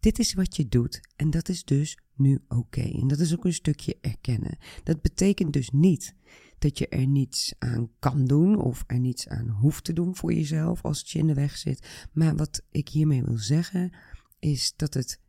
Dit 0.00 0.18
is 0.18 0.34
wat 0.34 0.56
je 0.56 0.68
doet 0.68 1.00
en 1.16 1.30
dat 1.30 1.48
is 1.48 1.64
dus 1.64 1.98
nu 2.14 2.40
oké. 2.48 2.80
En 2.80 3.08
dat 3.08 3.18
is 3.18 3.34
ook 3.34 3.44
een 3.44 3.52
stukje 3.52 3.96
erkennen. 4.00 4.58
Dat 4.84 5.02
betekent 5.02 5.52
dus 5.52 5.70
niet 5.70 6.14
dat 6.58 6.78
je 6.78 6.88
er 6.88 7.06
niets 7.06 7.54
aan 7.58 7.90
kan 7.98 8.24
doen 8.24 8.60
of 8.60 8.84
er 8.86 8.98
niets 8.98 9.28
aan 9.28 9.48
hoeft 9.48 9.84
te 9.84 9.92
doen 9.92 10.16
voor 10.16 10.32
jezelf 10.32 10.82
als 10.82 10.98
het 10.98 11.10
je 11.10 11.18
in 11.18 11.26
de 11.26 11.34
weg 11.34 11.56
zit. 11.56 12.06
Maar 12.12 12.36
wat 12.36 12.62
ik 12.70 12.88
hiermee 12.88 13.22
wil 13.22 13.38
zeggen 13.38 13.92
is 14.38 14.72
dat 14.76 14.94
het 14.94 15.20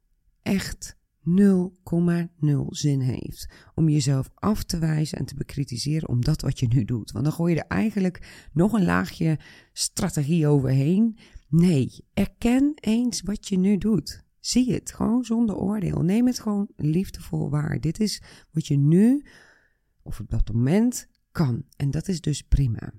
echt 0.41 0.97
0,0 1.37 2.67
zin 2.69 2.99
heeft 2.99 3.49
om 3.75 3.89
jezelf 3.89 4.29
af 4.35 4.63
te 4.63 4.79
wijzen 4.79 5.17
en 5.17 5.25
te 5.25 5.35
bekritiseren 5.35 6.09
om 6.09 6.23
dat 6.23 6.41
wat 6.41 6.59
je 6.59 6.67
nu 6.67 6.85
doet. 6.85 7.11
Want 7.11 7.25
dan 7.25 7.33
gooi 7.33 7.53
je 7.53 7.59
er 7.59 7.67
eigenlijk 7.67 8.47
nog 8.53 8.73
een 8.73 8.85
laagje 8.85 9.39
strategie 9.73 10.47
overheen. 10.47 11.17
Nee, 11.47 12.05
erken 12.13 12.71
eens 12.75 13.21
wat 13.21 13.47
je 13.47 13.57
nu 13.57 13.77
doet. 13.77 14.23
Zie 14.39 14.73
het 14.73 14.93
gewoon 14.93 15.23
zonder 15.23 15.55
oordeel. 15.55 16.01
Neem 16.01 16.25
het 16.25 16.39
gewoon 16.39 16.69
liefdevol 16.75 17.49
waar. 17.49 17.79
Dit 17.79 17.99
is 17.99 18.21
wat 18.51 18.67
je 18.67 18.77
nu 18.77 19.25
of 20.01 20.19
op 20.19 20.29
dat 20.29 20.53
moment 20.53 21.07
kan. 21.31 21.63
En 21.75 21.91
dat 21.91 22.07
is 22.07 22.21
dus 22.21 22.41
prima. 22.41 22.93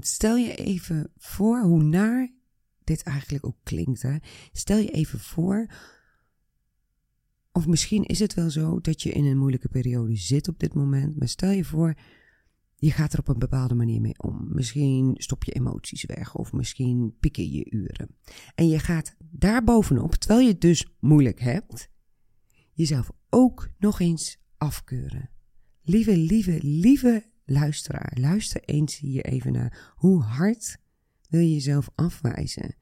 Stel 0.00 0.36
je 0.36 0.54
even 0.54 1.12
voor 1.16 1.60
hoe 1.60 1.82
naar 1.82 2.32
dit 2.84 3.02
eigenlijk 3.02 3.46
ook 3.46 3.56
klinkt. 3.62 4.02
Hè? 4.02 4.16
Stel 4.52 4.78
je 4.78 4.90
even 4.90 5.18
voor. 5.18 5.66
Of 7.58 7.66
misschien 7.66 8.04
is 8.04 8.18
het 8.18 8.34
wel 8.34 8.50
zo 8.50 8.80
dat 8.80 9.02
je 9.02 9.10
in 9.10 9.24
een 9.24 9.38
moeilijke 9.38 9.68
periode 9.68 10.16
zit 10.16 10.48
op 10.48 10.58
dit 10.58 10.74
moment. 10.74 11.16
Maar 11.16 11.28
stel 11.28 11.50
je 11.50 11.64
voor 11.64 11.94
je 12.76 12.90
gaat 12.90 13.12
er 13.12 13.18
op 13.18 13.28
een 13.28 13.38
bepaalde 13.38 13.74
manier 13.74 14.00
mee 14.00 14.18
om. 14.18 14.46
Misschien 14.48 15.14
stop 15.16 15.44
je 15.44 15.52
emoties 15.52 16.04
weg 16.04 16.34
of 16.34 16.52
misschien 16.52 17.16
pikken 17.20 17.50
je 17.50 17.70
uren. 17.70 18.08
En 18.54 18.68
je 18.68 18.78
gaat 18.78 19.16
daarbovenop, 19.30 20.14
terwijl 20.14 20.40
je 20.40 20.52
het 20.52 20.60
dus 20.60 20.96
moeilijk 21.00 21.40
hebt, 21.40 21.90
jezelf 22.72 23.10
ook 23.28 23.68
nog 23.78 24.00
eens 24.00 24.38
afkeuren. 24.56 25.30
Lieve, 25.82 26.16
lieve, 26.16 26.58
lieve 26.62 27.24
luisteraar, 27.44 28.16
luister 28.20 28.62
eens 28.64 28.98
hier 28.98 29.24
even 29.24 29.52
naar. 29.52 29.92
Hoe 29.96 30.22
hard 30.22 30.78
wil 31.28 31.40
je 31.40 31.52
jezelf 31.52 31.90
afwijzen? 31.94 32.76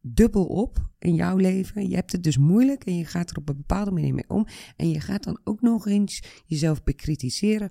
Dubbel 0.00 0.46
op 0.46 0.90
in 0.98 1.14
jouw 1.14 1.36
leven. 1.36 1.88
Je 1.88 1.94
hebt 1.94 2.12
het 2.12 2.22
dus 2.22 2.36
moeilijk 2.36 2.84
en 2.84 2.96
je 2.96 3.04
gaat 3.04 3.30
er 3.30 3.36
op 3.36 3.48
een 3.48 3.56
bepaalde 3.56 3.90
manier 3.90 4.14
mee 4.14 4.28
om. 4.28 4.46
En 4.76 4.90
je 4.90 5.00
gaat 5.00 5.24
dan 5.24 5.40
ook 5.44 5.60
nog 5.60 5.86
eens 5.86 6.42
jezelf 6.46 6.82
bekritiseren 6.82 7.70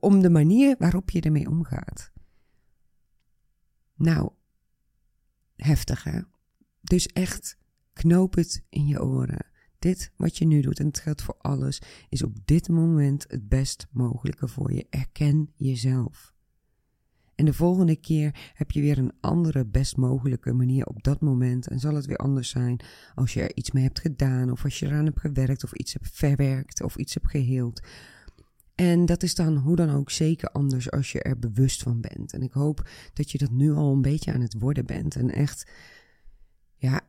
om 0.00 0.22
de 0.22 0.30
manier 0.30 0.76
waarop 0.78 1.10
je 1.10 1.20
ermee 1.20 1.48
omgaat. 1.48 2.12
Nou, 3.96 4.30
heftig 5.56 6.04
hè? 6.04 6.20
Dus 6.80 7.06
echt, 7.06 7.58
knoop 7.92 8.34
het 8.34 8.64
in 8.68 8.86
je 8.86 9.02
oren. 9.02 9.46
Dit 9.78 10.12
wat 10.16 10.36
je 10.36 10.44
nu 10.44 10.60
doet, 10.60 10.78
en 10.78 10.86
het 10.86 11.00
geldt 11.00 11.22
voor 11.22 11.36
alles, 11.38 11.82
is 12.08 12.22
op 12.22 12.36
dit 12.44 12.68
moment 12.68 13.24
het 13.28 13.48
best 13.48 13.86
mogelijke 13.90 14.48
voor 14.48 14.72
je. 14.72 14.86
Erken 14.90 15.52
jezelf. 15.56 16.29
En 17.40 17.46
de 17.46 17.52
volgende 17.52 17.96
keer 17.96 18.52
heb 18.54 18.70
je 18.70 18.80
weer 18.80 18.98
een 18.98 19.12
andere 19.20 19.66
best 19.66 19.96
mogelijke 19.96 20.52
manier 20.52 20.86
op 20.86 21.02
dat 21.02 21.20
moment. 21.20 21.68
En 21.68 21.78
zal 21.78 21.94
het 21.94 22.06
weer 22.06 22.16
anders 22.16 22.48
zijn 22.48 22.80
als 23.14 23.34
je 23.34 23.40
er 23.40 23.56
iets 23.56 23.70
mee 23.70 23.82
hebt 23.82 24.00
gedaan, 24.00 24.50
of 24.50 24.64
als 24.64 24.78
je 24.78 24.86
eraan 24.86 25.04
hebt 25.04 25.20
gewerkt, 25.20 25.64
of 25.64 25.72
iets 25.72 25.92
hebt 25.92 26.08
verwerkt, 26.12 26.82
of 26.82 26.96
iets 26.96 27.14
hebt 27.14 27.30
geheeld. 27.30 27.80
En 28.74 29.06
dat 29.06 29.22
is 29.22 29.34
dan 29.34 29.56
hoe 29.56 29.76
dan 29.76 29.90
ook 29.90 30.10
zeker 30.10 30.48
anders 30.48 30.90
als 30.90 31.12
je 31.12 31.22
er 31.22 31.38
bewust 31.38 31.82
van 31.82 32.00
bent. 32.00 32.32
En 32.32 32.42
ik 32.42 32.52
hoop 32.52 32.88
dat 33.12 33.30
je 33.30 33.38
dat 33.38 33.50
nu 33.50 33.72
al 33.72 33.92
een 33.92 34.02
beetje 34.02 34.32
aan 34.32 34.40
het 34.40 34.54
worden 34.58 34.86
bent. 34.86 35.16
En 35.16 35.30
echt, 35.30 35.70
ja, 36.76 37.00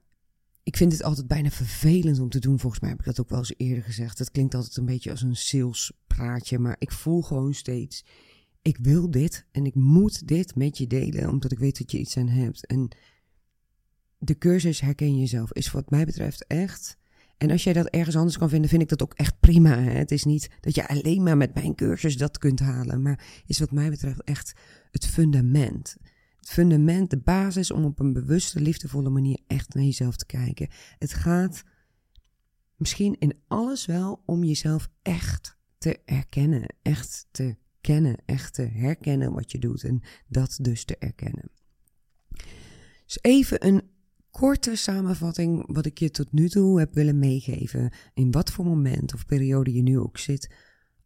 ik 0.64 0.78
vind 0.78 0.92
het 0.92 1.04
altijd 1.04 1.28
bijna 1.28 1.50
vervelend 1.50 2.20
om 2.20 2.30
te 2.30 2.40
doen. 2.40 2.60
Volgens 2.60 2.82
mij 2.82 2.90
heb 2.90 3.00
ik 3.00 3.06
dat 3.06 3.20
ook 3.20 3.30
wel 3.30 3.40
eens 3.40 3.54
eerder 3.58 3.84
gezegd. 3.84 4.20
Het 4.20 4.32
klinkt 4.32 4.56
altijd 4.56 4.78
een 4.78 4.86
beetje 4.86 5.12
als 5.12 5.22
een 5.22 5.36
salespraatje, 5.36 6.60
maar 6.60 6.76
ik 6.80 6.92
voel 6.92 7.22
gewoon 7.22 7.54
steeds, 7.54 8.06
ik 8.62 8.78
wil 8.78 9.12
dit 9.12 9.46
en 9.52 9.66
ik 9.66 9.76
moet 9.76 10.28
dit 10.28 10.56
met 10.56 10.78
je 10.78 10.88
delen, 10.88 11.30
omdat 11.30 11.52
ik 11.52 11.60
weet 11.60 11.78
dat 11.78 11.92
je 11.92 12.00
iets 12.00 12.18
aan 12.18 12.28
hebt. 12.28 12.66
En 12.66 12.90
de 14.18 14.38
cursus 14.38 14.82
Herken 14.82 15.20
Jezelf 15.20 15.54
is 15.54 15.72
wat 15.72 15.90
mij 15.90 16.06
betreft 16.06 16.48
echt 16.48 17.00
en 17.42 17.52
als 17.52 17.64
jij 17.64 17.74
dat 17.74 17.88
ergens 17.88 18.16
anders 18.16 18.38
kan 18.38 18.50
vinden, 18.50 18.70
vind 18.70 18.82
ik 18.82 18.90
dat 18.90 19.02
ook 19.02 19.14
echt 19.14 19.40
prima. 19.40 19.80
Hè? 19.80 19.92
Het 19.92 20.12
is 20.12 20.24
niet 20.24 20.50
dat 20.60 20.76
je 20.76 20.88
alleen 20.88 21.24
maar 21.24 21.38
met 21.38 21.54
mijn 21.54 21.76
cursus 21.76 22.18
dat 22.18 22.38
kunt 22.38 22.60
halen, 22.60 23.02
maar 23.02 23.44
is 23.46 23.60
wat 23.60 23.72
mij 23.72 23.90
betreft 23.90 24.24
echt 24.24 24.54
het 24.92 25.06
fundament. 25.06 25.98
Het 26.40 26.50
fundament, 26.50 27.10
de 27.10 27.18
basis 27.18 27.72
om 27.72 27.86
op 27.86 28.00
een 28.00 28.14
bewuste, 28.14 28.60
liefdevolle 28.60 29.10
manier 29.10 29.40
echt 29.48 29.74
naar 29.74 29.84
jezelf 29.84 30.16
te 30.16 30.26
kijken. 30.26 30.70
Het 30.98 31.14
gaat 31.14 31.64
misschien 32.76 33.16
in 33.20 33.40
alles 33.48 33.86
wel 33.86 34.24
om 34.26 34.44
jezelf 34.44 34.90
echt 35.02 35.58
te 35.78 36.00
erkennen, 36.06 36.76
echt 36.82 37.28
te 37.32 37.56
kennen, 37.82 38.18
echt 38.26 38.54
te 38.54 38.62
herkennen 38.62 39.34
wat 39.34 39.52
je 39.52 39.60
doet 39.60 39.84
en 39.84 40.02
dat 40.28 40.58
dus 40.62 40.84
te 40.84 40.98
erkennen. 40.98 41.52
Dus 43.06 43.18
even 43.22 43.68
een 43.68 43.82
korte 44.30 44.76
samenvatting 44.76 45.74
wat 45.74 45.86
ik 45.86 46.00
je 46.00 46.12
tot 46.12 46.32
nu 46.32 46.50
toe 46.50 46.80
heb 46.80 46.94
willen 46.94 47.20
meegeven, 47.20 47.94
in 48.14 48.32
wat 48.32 48.52
voor 48.52 48.66
moment 48.66 49.14
of 49.14 49.26
periode 49.26 49.74
je 49.74 49.82
nu 49.82 50.00
ook 50.00 50.18
zit. 50.18 50.54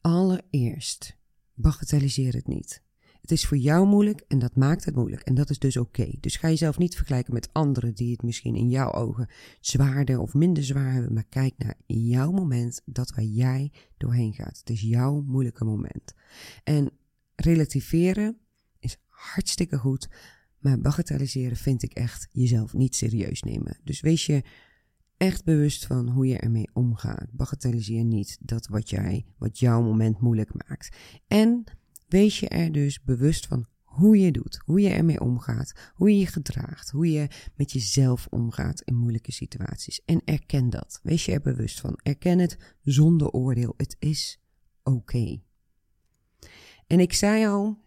Allereerst, 0.02 1.18
bagatelliseer 1.54 2.34
het 2.34 2.48
niet. 2.48 2.85
Het 3.26 3.34
is 3.34 3.46
voor 3.46 3.58
jou 3.58 3.88
moeilijk 3.88 4.24
en 4.28 4.40
dat 4.40 4.56
maakt 4.56 4.86
het 4.86 4.96
moeilijk. 4.96 5.22
En 5.22 5.36
dat 5.36 5.50
is 5.50 5.60
dus 5.60 5.78
oké. 5.78 6.12
Dus 6.20 6.36
ga 6.36 6.48
jezelf 6.48 6.78
niet 6.78 6.96
vergelijken 6.96 7.34
met 7.34 7.50
anderen 7.54 7.94
die 7.94 8.12
het 8.12 8.24
misschien 8.24 8.56
in 8.56 8.70
jouw 8.70 8.92
ogen 8.92 9.30
zwaarder 9.60 10.20
of 10.20 10.34
minder 10.34 10.64
zwaar 10.64 10.92
hebben. 10.92 11.14
Maar 11.14 11.26
kijk 11.30 11.54
naar 11.58 11.76
jouw 11.86 12.32
moment, 12.32 12.82
dat 12.86 13.12
waar 13.16 13.24
jij 13.24 13.72
doorheen 13.98 14.34
gaat. 14.34 14.58
Het 14.58 14.70
is 14.70 14.82
jouw 14.82 15.22
moeilijke 15.22 15.64
moment. 15.64 16.14
En 16.64 16.92
relativeren 17.36 18.38
is 18.80 18.98
hartstikke 19.08 19.78
goed. 19.78 20.10
Maar 20.60 20.80
bagatelliseren 20.80 21.58
vind 21.58 21.84
ik 21.84 21.94
echt 21.94 22.28
jezelf 22.32 22.74
niet 22.74 22.96
serieus 22.96 23.42
nemen. 23.42 23.78
Dus 23.84 24.02
wees 24.02 24.26
je 24.26 24.44
echt 25.18 25.44
bewust 25.44 25.86
van 25.86 26.10
hoe 26.10 26.28
je 26.28 26.38
ermee 26.38 26.70
omgaat. 26.74 27.28
Bagatelliseer 27.32 28.04
niet 28.04 28.38
dat 28.42 28.68
wat 28.68 28.90
jij, 28.90 29.26
wat 29.38 29.60
jouw 29.60 29.82
moment 29.82 30.20
moeilijk 30.20 30.68
maakt. 30.68 30.96
En 31.28 31.64
wees 32.16 32.40
je 32.40 32.48
er 32.48 32.72
dus 32.72 33.02
bewust 33.02 33.46
van 33.46 33.66
hoe 33.84 34.20
je 34.20 34.32
doet, 34.32 34.62
hoe 34.66 34.82
je 34.82 34.90
ermee 34.90 35.20
omgaat, 35.20 35.92
hoe 35.94 36.10
je 36.10 36.18
je 36.18 36.26
gedraagt, 36.26 36.90
hoe 36.90 37.12
je 37.12 37.28
met 37.56 37.72
jezelf 37.72 38.28
omgaat 38.30 38.82
in 38.82 38.96
moeilijke 38.96 39.32
situaties. 39.32 40.02
En 40.06 40.22
erken 40.26 40.70
dat. 40.70 41.00
Wees 41.04 41.26
je 41.26 41.32
er 41.32 41.42
bewust 41.42 41.80
van. 41.80 42.00
Erken 42.04 42.40
het 42.40 42.76
zonder 42.82 43.30
oordeel. 43.30 43.74
Het 43.78 43.96
is 44.00 44.40
oké. 44.84 45.42
En 46.88 47.00
ik 47.00 47.14
zei 47.14 47.46
al, 47.46 47.78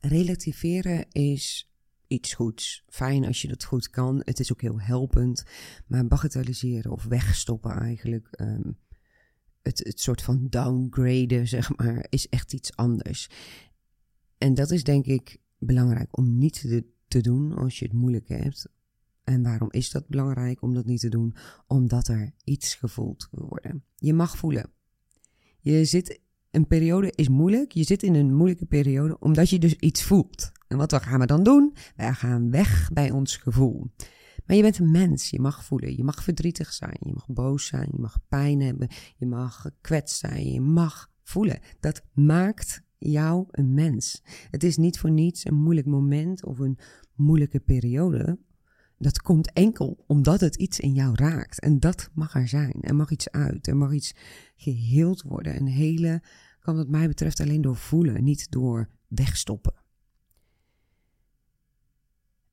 relativeren 0.00 1.06
is 1.12 1.72
iets 2.06 2.34
goeds. 2.34 2.84
Fijn 2.88 3.26
als 3.26 3.42
je 3.42 3.48
dat 3.48 3.64
goed 3.64 3.90
kan. 3.90 4.22
Het 4.24 4.40
is 4.40 4.52
ook 4.52 4.60
heel 4.60 4.80
helpend. 4.80 5.44
Maar 5.86 6.06
bagatelliseren 6.06 6.90
of 6.90 7.04
wegstoppen 7.04 7.70
eigenlijk. 7.70 8.28
Ehm, 8.30 8.70
het, 9.64 9.78
het 9.78 10.00
soort 10.00 10.22
van 10.22 10.46
downgraden, 10.48 11.48
zeg 11.56 11.76
maar, 11.76 12.06
is 12.08 12.28
echt 12.28 12.52
iets 12.52 12.76
anders. 12.76 13.28
En 14.38 14.54
dat 14.54 14.70
is 14.70 14.84
denk 14.84 15.06
ik 15.06 15.36
belangrijk 15.58 16.16
om 16.16 16.38
niet 16.38 16.60
te, 16.60 16.84
te 17.08 17.20
doen 17.20 17.52
als 17.52 17.78
je 17.78 17.84
het 17.84 17.94
moeilijk 17.94 18.28
hebt. 18.28 18.68
En 19.24 19.42
waarom 19.42 19.68
is 19.70 19.90
dat 19.90 20.08
belangrijk 20.08 20.62
om 20.62 20.74
dat 20.74 20.84
niet 20.84 21.00
te 21.00 21.08
doen? 21.08 21.34
Omdat 21.66 22.08
er 22.08 22.32
iets 22.44 22.74
gevoeld 22.74 23.28
wil 23.30 23.48
worden. 23.48 23.84
Je 23.96 24.12
mag 24.12 24.36
voelen. 24.36 24.70
Je 25.60 25.84
zit 25.84 26.20
een 26.50 26.66
periode 26.66 27.12
is 27.14 27.28
moeilijk. 27.28 27.72
Je 27.72 27.84
zit 27.84 28.02
in 28.02 28.14
een 28.14 28.34
moeilijke 28.34 28.66
periode 28.66 29.18
omdat 29.18 29.50
je 29.50 29.58
dus 29.58 29.74
iets 29.74 30.02
voelt. 30.02 30.52
En 30.68 30.76
wat 30.76 30.94
gaan 30.94 31.20
we 31.20 31.26
dan 31.26 31.42
doen? 31.42 31.76
Wij 31.96 32.12
gaan 32.12 32.50
weg 32.50 32.90
bij 32.92 33.10
ons 33.10 33.36
gevoel. 33.36 33.90
Maar 34.44 34.56
je 34.56 34.62
bent 34.62 34.78
een 34.78 34.90
mens, 34.90 35.30
je 35.30 35.40
mag 35.40 35.64
voelen, 35.64 35.96
je 35.96 36.04
mag 36.04 36.22
verdrietig 36.22 36.72
zijn, 36.72 36.96
je 37.00 37.12
mag 37.12 37.28
boos 37.28 37.66
zijn, 37.66 37.88
je 37.92 38.00
mag 38.00 38.18
pijn 38.28 38.60
hebben, 38.60 38.88
je 39.16 39.26
mag 39.26 39.60
gekwetst 39.60 40.18
zijn, 40.18 40.52
je 40.52 40.60
mag 40.60 41.10
voelen. 41.22 41.58
Dat 41.80 42.02
maakt 42.12 42.82
jou 42.98 43.46
een 43.50 43.74
mens. 43.74 44.22
Het 44.50 44.64
is 44.64 44.76
niet 44.76 44.98
voor 44.98 45.10
niets 45.10 45.44
een 45.44 45.54
moeilijk 45.54 45.86
moment 45.86 46.44
of 46.44 46.58
een 46.58 46.78
moeilijke 47.14 47.60
periode. 47.60 48.38
Dat 48.98 49.22
komt 49.22 49.52
enkel 49.52 50.04
omdat 50.06 50.40
het 50.40 50.56
iets 50.56 50.80
in 50.80 50.92
jou 50.92 51.14
raakt. 51.14 51.60
En 51.60 51.80
dat 51.80 52.10
mag 52.12 52.34
er 52.34 52.48
zijn. 52.48 52.74
Er 52.80 52.94
mag 52.94 53.10
iets 53.10 53.30
uit. 53.30 53.66
Er 53.66 53.76
mag 53.76 53.92
iets 53.92 54.14
geheeld 54.56 55.22
worden. 55.22 55.54
En 55.54 55.66
hele 55.66 56.22
kan 56.60 56.76
wat 56.76 56.88
mij 56.88 57.08
betreft 57.08 57.40
alleen 57.40 57.60
door 57.60 57.76
voelen, 57.76 58.24
niet 58.24 58.50
door 58.50 58.88
wegstoppen. 59.08 59.74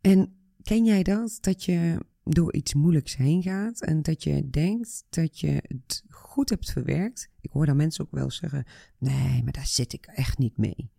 En 0.01 0.40
ken 0.63 0.85
jij 0.85 1.03
dat? 1.03 1.37
Dat 1.41 1.63
je 1.63 1.97
door 2.23 2.53
iets 2.53 2.73
moeilijks 2.73 3.15
heen 3.15 3.41
gaat 3.41 3.81
en 3.81 4.01
dat 4.01 4.23
je 4.23 4.49
denkt 4.49 5.03
dat 5.09 5.39
je 5.39 5.63
het 5.67 6.03
goed 6.09 6.49
hebt 6.49 6.71
verwerkt. 6.71 7.29
Ik 7.41 7.49
hoor 7.51 7.65
dan 7.65 7.75
mensen 7.75 8.03
ook 8.05 8.11
wel 8.11 8.31
zeggen: 8.31 8.65
nee, 8.97 9.43
maar 9.43 9.53
daar 9.53 9.67
zit 9.67 9.93
ik 9.93 10.05
echt 10.05 10.37
niet 10.37 10.57
mee. 10.57 10.91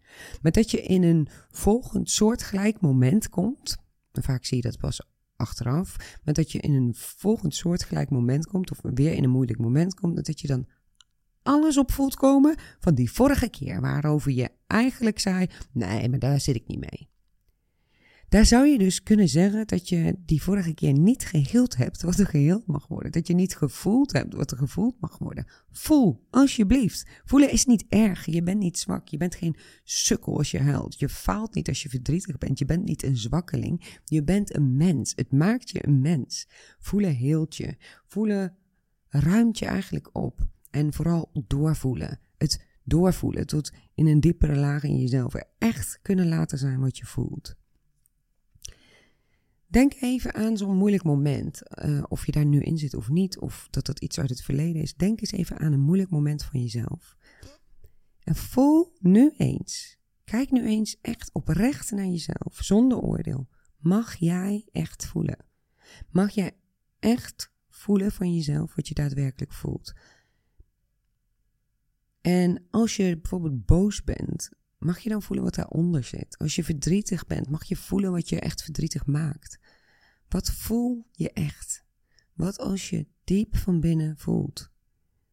Maar 0.43 0.53
dat 0.53 0.71
je 0.71 0.83
in 0.83 1.03
een 1.03 1.29
volgend 1.51 2.11
soortgelijk 2.11 2.81
moment 2.81 3.29
komt, 3.29 3.77
vaak 4.13 4.45
zie 4.45 4.57
je 4.57 4.63
dat 4.63 4.79
pas 4.79 5.01
achteraf, 5.37 6.19
maar 6.25 6.35
dat 6.35 6.53
je 6.53 6.59
in 6.59 6.75
een 6.75 6.95
volgend 6.95 7.55
soortgelijk 7.55 8.11
moment 8.11 8.47
komt, 8.47 8.71
of 8.71 8.79
weer 8.83 9.13
in 9.13 9.25
een 9.25 9.31
moeilijk 9.31 9.59
moment 9.59 9.95
komt, 9.95 10.27
dat 10.27 10.41
je 10.41 10.47
dan 10.47 10.67
alles 11.43 11.77
op 11.79 11.93
voelt 11.93 12.15
komen 12.15 12.57
van 12.81 12.95
die 12.95 13.13
vorige 13.13 13.49
keer 13.49 13.81
waarover 13.81 14.33
je 14.33 14.51
eigenlijk 14.67 15.19
zei: 15.19 15.47
nee, 15.73 16.09
maar 16.09 16.19
daar 16.19 16.41
zit 16.41 16.55
ik 16.55 16.67
niet 16.67 16.91
mee. 16.91 17.12
Daar 18.33 18.47
zou 18.47 18.67
je 18.67 18.79
dus 18.79 19.03
kunnen 19.03 19.29
zeggen 19.29 19.67
dat 19.67 19.89
je 19.89 20.17
die 20.25 20.43
vorige 20.43 20.75
keer 20.75 20.93
niet 20.93 21.25
geheeld 21.25 21.77
hebt 21.77 22.03
wat 22.03 22.19
er 22.19 22.27
geheeld 22.27 22.67
mag 22.67 22.87
worden. 22.87 23.13
Dat 23.13 23.27
je 23.27 23.35
niet 23.35 23.57
gevoeld 23.57 24.13
hebt 24.13 24.35
wat 24.35 24.51
er 24.51 24.57
gevoeld 24.57 25.01
mag 25.01 25.19
worden. 25.19 25.47
Voel, 25.71 26.27
alsjeblieft. 26.31 27.07
Voelen 27.25 27.51
is 27.51 27.65
niet 27.65 27.85
erg. 27.89 28.27
Je 28.27 28.43
bent 28.43 28.59
niet 28.59 28.79
zwak. 28.79 29.09
Je 29.09 29.17
bent 29.17 29.35
geen 29.35 29.57
sukkel 29.85 30.37
als 30.37 30.51
je 30.51 30.59
huilt. 30.59 30.99
Je 30.99 31.09
faalt 31.09 31.55
niet 31.55 31.69
als 31.69 31.83
je 31.83 31.89
verdrietig 31.89 32.39
bent. 32.39 32.59
Je 32.59 32.65
bent 32.65 32.85
niet 32.85 33.03
een 33.03 33.17
zwakkeling. 33.17 33.99
Je 34.05 34.25
bent 34.25 34.55
een 34.55 34.77
mens. 34.77 35.13
Het 35.17 35.33
maakt 35.33 35.71
je 35.71 35.87
een 35.87 36.01
mens. 36.01 36.49
Voelen 36.79 37.17
heelt 37.17 37.57
je. 37.57 37.77
Voelen 38.07 38.57
ruimt 39.09 39.59
je 39.59 39.67
eigenlijk 39.67 40.11
op. 40.13 40.47
En 40.71 40.93
vooral 40.93 41.31
doorvoelen. 41.47 42.21
Het 42.39 42.67
doorvoelen 42.85 43.47
tot 43.47 43.73
in 43.95 44.07
een 44.07 44.21
diepere 44.21 44.57
laag 44.57 44.83
in 44.83 44.99
jezelf 44.99 45.35
echt 45.59 45.99
kunnen 46.03 46.29
laten 46.29 46.59
zijn 46.59 46.81
wat 46.81 46.99
je 46.99 47.07
voelt. 47.07 47.61
Denk 49.73 49.95
even 50.01 50.35
aan 50.35 50.57
zo'n 50.57 50.77
moeilijk 50.77 51.05
moment. 51.05 51.63
Uh, 51.85 52.03
of 52.09 52.27
je 52.27 52.33
daar 52.33 52.45
nu 52.45 52.61
in 52.61 52.79
zit 52.79 52.95
of 52.95 53.09
niet, 53.09 53.39
of 53.39 53.69
dat 53.71 53.87
dat 53.87 54.01
iets 54.01 54.19
uit 54.19 54.31
het 54.31 54.43
verleden 54.43 54.83
is. 54.83 54.95
Denk 54.95 55.21
eens 55.21 55.33
even 55.33 55.59
aan 55.59 55.73
een 55.73 55.81
moeilijk 55.81 56.11
moment 56.11 56.45
van 56.45 56.61
jezelf. 56.61 57.17
En 58.23 58.35
voel 58.35 58.93
nu 58.99 59.33
eens, 59.37 59.99
kijk 60.25 60.51
nu 60.51 60.67
eens 60.67 60.99
echt 61.01 61.31
oprecht 61.33 61.91
naar 61.91 62.07
jezelf, 62.07 62.59
zonder 62.61 62.99
oordeel. 62.99 63.49
Mag 63.79 64.15
jij 64.15 64.69
echt 64.73 65.07
voelen? 65.07 65.45
Mag 66.11 66.31
jij 66.31 66.53
echt 66.99 67.53
voelen 67.69 68.13
van 68.13 68.35
jezelf 68.35 68.75
wat 68.75 68.89
je 68.89 68.95
daadwerkelijk 68.95 69.53
voelt? 69.53 69.93
En 72.21 72.67
als 72.71 72.97
je 72.97 73.19
bijvoorbeeld 73.19 73.67
boos 73.67 74.05
bent, 74.05 74.51
mag 74.85 74.99
je 74.99 75.09
dan 75.09 75.23
voelen 75.23 75.45
wat 75.45 75.55
daaronder 75.55 76.05
zit? 76.05 76.39
Als 76.39 76.55
je 76.55 76.65
verdrietig 76.65 77.27
bent, 77.27 77.49
mag 77.49 77.65
je 77.65 77.77
voelen 77.77 78.13
wat 78.13 78.29
je 78.29 78.41
echt 78.41 78.63
verdrietig 78.63 79.07
maakt? 79.07 79.59
Wat 80.29 80.51
voel 80.51 81.07
je 81.11 81.33
echt? 81.33 81.85
Wat 82.33 82.59
als 82.59 82.91
je 82.91 83.07
diep 83.25 83.57
van 83.57 83.81
binnen 83.81 84.17
voelt? 84.19 84.71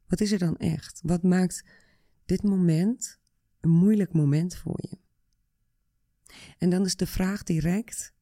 Wat 0.07 0.21
is 0.21 0.31
er 0.31 0.39
dan 0.39 0.57
echt? 0.57 1.01
Wat 1.03 1.23
maakt 1.23 1.63
dit 2.25 2.43
moment 2.43 3.19
een 3.59 3.69
moeilijk 3.69 4.13
moment 4.13 4.55
voor 4.55 4.79
je? 4.81 4.97
En 6.57 6.69
dan 6.69 6.85
is 6.85 6.95
de 6.95 7.07
vraag 7.07 7.43
direct: 7.43 8.13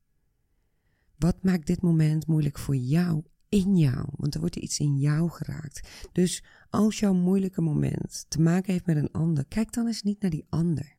wat 1.15 1.43
maakt 1.43 1.67
dit 1.67 1.81
moment 1.81 2.27
moeilijk 2.27 2.59
voor 2.59 2.75
jou, 2.75 3.23
in 3.49 3.77
jou? 3.77 4.05
Want 4.11 4.33
er 4.33 4.39
wordt 4.39 4.55
iets 4.55 4.79
in 4.79 4.97
jou 4.97 5.29
geraakt. 5.29 6.07
Dus 6.11 6.43
als 6.69 6.99
jouw 6.99 7.13
moeilijke 7.13 7.61
moment 7.61 8.25
te 8.27 8.41
maken 8.41 8.73
heeft 8.73 8.85
met 8.85 8.97
een 8.97 9.11
ander, 9.11 9.45
kijk 9.45 9.73
dan 9.73 9.87
eens 9.87 10.03
niet 10.03 10.21
naar 10.21 10.31
die 10.31 10.45
ander. 10.49 10.96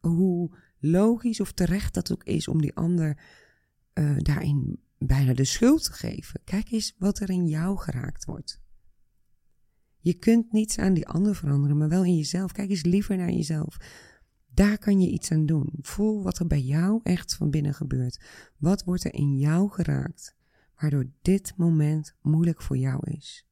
Hoe 0.00 0.56
logisch 0.78 1.40
of 1.40 1.52
terecht 1.52 1.94
dat 1.94 2.12
ook 2.12 2.24
is 2.24 2.48
om 2.48 2.60
die 2.60 2.74
ander 2.74 3.18
uh, 3.94 4.16
daarin 4.16 4.80
bijna 4.98 5.34
de 5.34 5.44
schuld 5.44 5.84
te 5.84 5.92
geven. 5.92 6.40
Kijk 6.44 6.70
eens 6.70 6.94
wat 6.98 7.18
er 7.18 7.30
in 7.30 7.46
jou 7.46 7.78
geraakt 7.78 8.24
wordt. 8.24 8.60
Je 9.98 10.14
kunt 10.14 10.52
niets 10.52 10.78
aan 10.78 10.94
die 10.94 11.08
ander 11.08 11.34
veranderen, 11.34 11.76
maar 11.76 11.88
wel 11.88 12.04
in 12.04 12.16
jezelf. 12.16 12.52
Kijk 12.52 12.70
eens 12.70 12.82
liever 12.82 13.16
naar 13.16 13.30
jezelf. 13.30 13.76
Daar 14.54 14.78
kan 14.78 15.00
je 15.00 15.10
iets 15.10 15.32
aan 15.32 15.46
doen. 15.46 15.72
Voel 15.80 16.22
wat 16.22 16.38
er 16.38 16.46
bij 16.46 16.60
jou 16.60 17.00
echt 17.02 17.34
van 17.34 17.50
binnen 17.50 17.74
gebeurt. 17.74 18.20
Wat 18.56 18.84
wordt 18.84 19.04
er 19.04 19.14
in 19.14 19.36
jou 19.36 19.70
geraakt, 19.70 20.36
waardoor 20.76 21.10
dit 21.22 21.52
moment 21.56 22.14
moeilijk 22.22 22.62
voor 22.62 22.76
jou 22.76 23.10
is. 23.10 23.46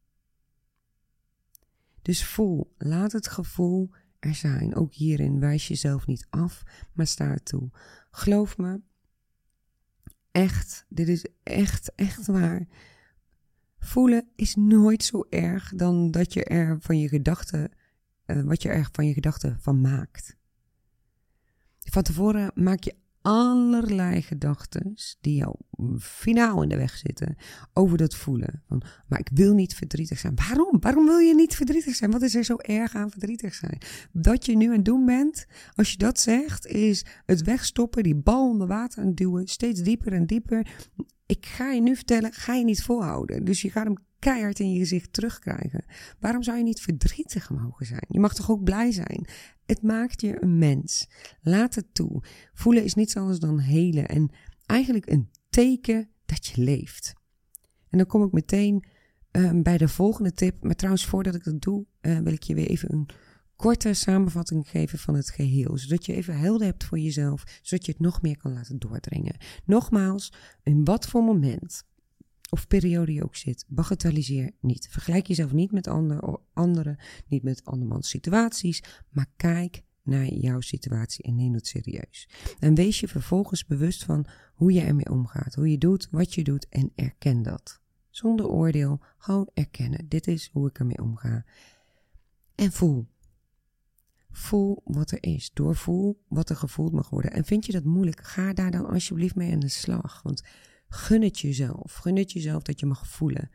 Dus 2.03 2.25
voel, 2.25 2.75
laat 2.79 3.13
het 3.13 3.29
gevoel 3.29 3.91
er 4.19 4.35
zijn. 4.35 4.75
Ook 4.75 4.95
hierin 4.95 5.41
wijs 5.41 5.69
jezelf 5.69 6.07
niet 6.07 6.27
af, 6.31 6.63
maar 6.93 7.07
sta 7.07 7.37
toe. 7.43 7.71
Geloof 8.11 8.57
me, 8.57 8.81
echt, 10.31 10.87
dit 10.89 11.09
is 11.09 11.27
echt, 11.43 11.95
echt 11.95 12.27
waar. 12.27 12.67
Voelen 13.79 14.29
is 14.37 14.55
nooit 14.55 15.05
zo 15.05 15.27
erg 15.29 15.73
dan 15.75 16.11
dat 16.11 16.33
je 16.33 16.45
er 16.45 16.77
van 16.81 16.99
je 16.99 17.09
gedachten, 17.09 17.71
uh, 18.27 18.43
wat 18.43 18.63
je 18.63 18.69
er 18.69 18.89
van 18.93 19.07
je 19.07 19.13
gedachten 19.13 19.61
van 19.61 19.81
maakt. 19.81 20.37
Van 21.79 22.03
tevoren 22.03 22.51
maak 22.55 22.83
je 22.83 22.95
allerlei 23.29 24.23
gedachten 24.23 24.95
die 25.21 25.35
jou 25.35 25.55
finaal 25.99 26.63
in 26.63 26.69
de 26.69 26.77
weg 26.77 26.97
zitten 26.97 27.37
over 27.73 27.99
dat 27.99 28.15
voelen. 28.15 28.63
Van, 28.69 28.83
maar 29.07 29.19
ik 29.19 29.31
wil 29.35 29.55
niet 29.55 29.75
verdrietig 29.75 30.19
zijn. 30.19 30.35
Waarom? 30.35 30.81
Waarom 30.81 31.07
wil 31.07 31.19
je 31.19 31.35
niet 31.35 31.57
verdrietig 31.57 31.95
zijn? 31.95 32.11
Wat 32.11 32.23
is 32.23 32.35
er 32.35 32.45
zo 32.45 32.57
erg 32.57 32.95
aan 32.95 33.11
verdrietig 33.11 33.55
zijn? 33.55 33.79
Dat 34.13 34.47
je 34.47 34.57
nu 34.57 34.67
aan 34.67 34.73
het 34.73 34.85
doen 34.85 35.05
bent, 35.05 35.47
als 35.75 35.91
je 35.91 35.97
dat 35.97 36.21
zegt, 36.21 36.67
is 36.67 37.05
het 37.27 37.43
wegstoppen, 37.43 38.03
die 38.03 38.17
bal 38.17 38.49
onder 38.49 38.67
water 38.67 39.03
aan 39.03 39.15
duwen, 39.15 39.47
steeds 39.47 39.83
dieper 39.83 40.13
en 40.13 40.27
dieper. 40.27 40.67
Ik 41.27 41.47
ga 41.47 41.71
je 41.71 41.81
nu 41.81 41.97
vertellen, 41.97 42.33
ga 42.33 42.55
je 42.55 42.65
niet 42.65 42.83
volhouden. 42.83 43.45
Dus 43.45 43.63
je 43.63 43.71
gaat 43.71 43.85
hem 43.85 43.97
keihard 44.19 44.59
in 44.59 44.73
je 44.73 44.79
gezicht 44.79 45.13
terugkrijgen. 45.13 45.85
Waarom 46.19 46.43
zou 46.43 46.57
je 46.57 46.63
niet 46.63 46.81
verdrietig 46.81 47.51
mogen 47.51 47.87
zijn? 47.87 48.05
Je 48.09 48.21
mag 48.21 48.35
toch 48.35 48.51
ook 48.51 48.65
blij 48.65 48.93
zijn? 48.93 49.29
Het 49.67 49.83
maakt 49.83 50.21
je 50.21 50.43
een 50.43 50.59
mens. 50.59 51.09
Laat 51.41 51.75
het 51.75 51.95
toe. 51.95 52.23
Voelen 52.55 52.85
is 52.85 52.95
niets 52.95 53.17
anders 53.17 53.39
dan 53.39 53.59
helen 53.59 54.09
en 54.09 54.31
eigenlijk 54.67 55.11
een 55.11 55.31
teken 55.51 56.09
dat 56.25 56.47
je 56.47 56.63
leeft. 56.63 57.13
En 57.91 57.99
dan 57.99 58.07
kom 58.07 58.23
ik 58.23 58.33
meteen 58.33 58.85
uh, 59.33 59.51
bij 59.63 59.79
de 59.79 59.89
volgende 59.89 60.33
tip. 60.33 60.63
Maar 60.63 60.75
trouwens, 60.75 61.07
voordat 61.07 61.35
ik 61.35 61.45
dat 61.45 61.61
doe, 61.61 61.87
uh, 62.01 62.19
wil 62.19 62.33
ik 62.33 62.43
je 62.43 62.55
weer 62.55 62.69
even 62.69 62.93
een 62.93 63.09
korte 63.57 63.93
samenvatting 63.93 64.69
geven 64.69 64.99
van 64.99 65.15
het 65.15 65.31
geheel. 65.31 65.79
Zodat 65.79 66.07
je 66.07 66.15
even 66.15 66.39
helder 66.39 66.67
hebt 66.67 66.85
voor 66.85 66.99
jezelf, 66.99 67.61
zodat 67.63 67.87
je 67.87 67.93
het 67.93 68.01
nog 68.01 68.23
meer 68.23 68.37
kan 68.37 68.53
laten 68.53 68.79
doordringen. 68.79 69.37
Nogmaals, 69.65 70.33
in 70.63 70.85
wat 70.85 71.09
voor 71.09 71.23
moment 71.23 71.87
of 72.51 72.67
periode 72.67 73.13
je 73.13 73.25
ook 73.25 73.37
zit, 73.37 73.65
bagatelliseer 73.69 74.51
niet. 74.61 74.89
Vergelijk 74.91 75.27
jezelf 75.27 75.53
niet 75.53 75.73
met 75.73 75.87
ander, 75.87 76.39
anderen, 76.53 76.99
niet 77.27 77.43
met 77.43 77.65
andermans 77.65 78.09
situaties, 78.09 78.83
maar 79.09 79.27
kijk 79.37 79.83
naar 80.03 80.27
jouw 80.27 80.61
situatie 80.61 81.25
en 81.25 81.35
neem 81.35 81.55
het 81.55 81.67
serieus. 81.67 82.29
En 82.59 82.75
wees 82.75 83.01
je 83.01 83.09
vervolgens 83.09 83.67
bewust 83.67 84.05
van 84.05 84.27
hoe 84.55 84.73
je 84.73 84.81
ermee 84.81 85.11
omgaat, 85.11 85.55
hoe 85.55 85.71
je 85.71 85.79
doet, 85.79 86.09
wat 86.11 86.35
je 86.35 86.45
doet 86.45 86.69
en 86.69 86.93
erken 86.95 87.43
dat. 87.43 87.81
Zonder 88.11 88.49
oordeel, 88.49 89.01
gewoon 89.19 89.51
erkennen. 89.55 90.09
Dit 90.09 90.27
is 90.27 90.51
hoe 90.53 90.69
ik 90.69 90.79
ermee 90.79 91.03
omga. 91.03 91.45
En 92.55 92.73
voel. 92.73 93.07
Voel 94.31 94.81
wat 94.85 95.11
er 95.11 95.23
is. 95.23 95.51
Doorvoel 95.55 96.25
wat 96.29 96.51
er 96.51 96.57
gevoeld 96.57 96.93
mag 96.93 97.11
worden. 97.11 97.33
En 97.33 97.45
vind 97.45 97.67
je 97.67 97.73
dat 97.73 97.85
moeilijk, 97.85 98.23
ga 98.23 98.53
daar 98.53 98.71
dan 98.71 98.87
alsjeblieft 98.87 99.35
mee 99.35 99.53
aan 99.53 99.61
de 99.61 99.69
slag. 99.69 100.23
Want 100.23 100.43
Gun 100.89 101.23
het 101.23 101.39
jezelf. 101.39 101.95
Gun 101.95 102.17
het 102.17 102.33
jezelf 102.33 102.63
dat 102.63 102.81
je 102.81 102.87
mag 102.87 103.09
voelen. 103.09 103.51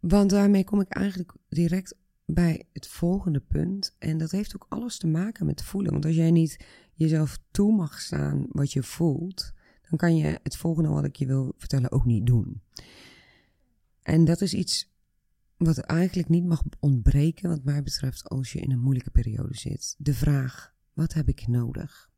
Want 0.00 0.30
daarmee 0.30 0.64
kom 0.64 0.80
ik 0.80 0.88
eigenlijk 0.88 1.32
direct 1.48 1.96
bij 2.24 2.66
het 2.72 2.88
volgende 2.88 3.40
punt. 3.40 3.94
En 3.98 4.18
dat 4.18 4.30
heeft 4.30 4.54
ook 4.54 4.66
alles 4.68 4.98
te 4.98 5.06
maken 5.06 5.46
met 5.46 5.62
voelen. 5.62 5.92
Want 5.92 6.04
als 6.04 6.14
jij 6.14 6.30
niet 6.30 6.64
jezelf 6.94 7.38
toe 7.50 7.72
mag 7.72 8.00
staan 8.00 8.46
wat 8.48 8.72
je 8.72 8.82
voelt, 8.82 9.52
dan 9.88 9.98
kan 9.98 10.16
je 10.16 10.40
het 10.42 10.56
volgende 10.56 10.88
wat 10.88 11.04
ik 11.04 11.16
je 11.16 11.26
wil 11.26 11.54
vertellen 11.56 11.92
ook 11.92 12.04
niet 12.04 12.26
doen. 12.26 12.62
En 14.02 14.24
dat 14.24 14.40
is 14.40 14.54
iets 14.54 14.92
wat 15.56 15.78
eigenlijk 15.78 16.28
niet 16.28 16.44
mag 16.44 16.62
ontbreken, 16.80 17.48
wat 17.48 17.64
mij 17.64 17.82
betreft, 17.82 18.28
als 18.28 18.52
je 18.52 18.60
in 18.60 18.70
een 18.70 18.80
moeilijke 18.80 19.10
periode 19.10 19.54
zit. 19.54 19.94
De 19.98 20.14
vraag: 20.14 20.74
wat 20.92 21.12
heb 21.12 21.28
ik 21.28 21.46
nodig? 21.46 22.10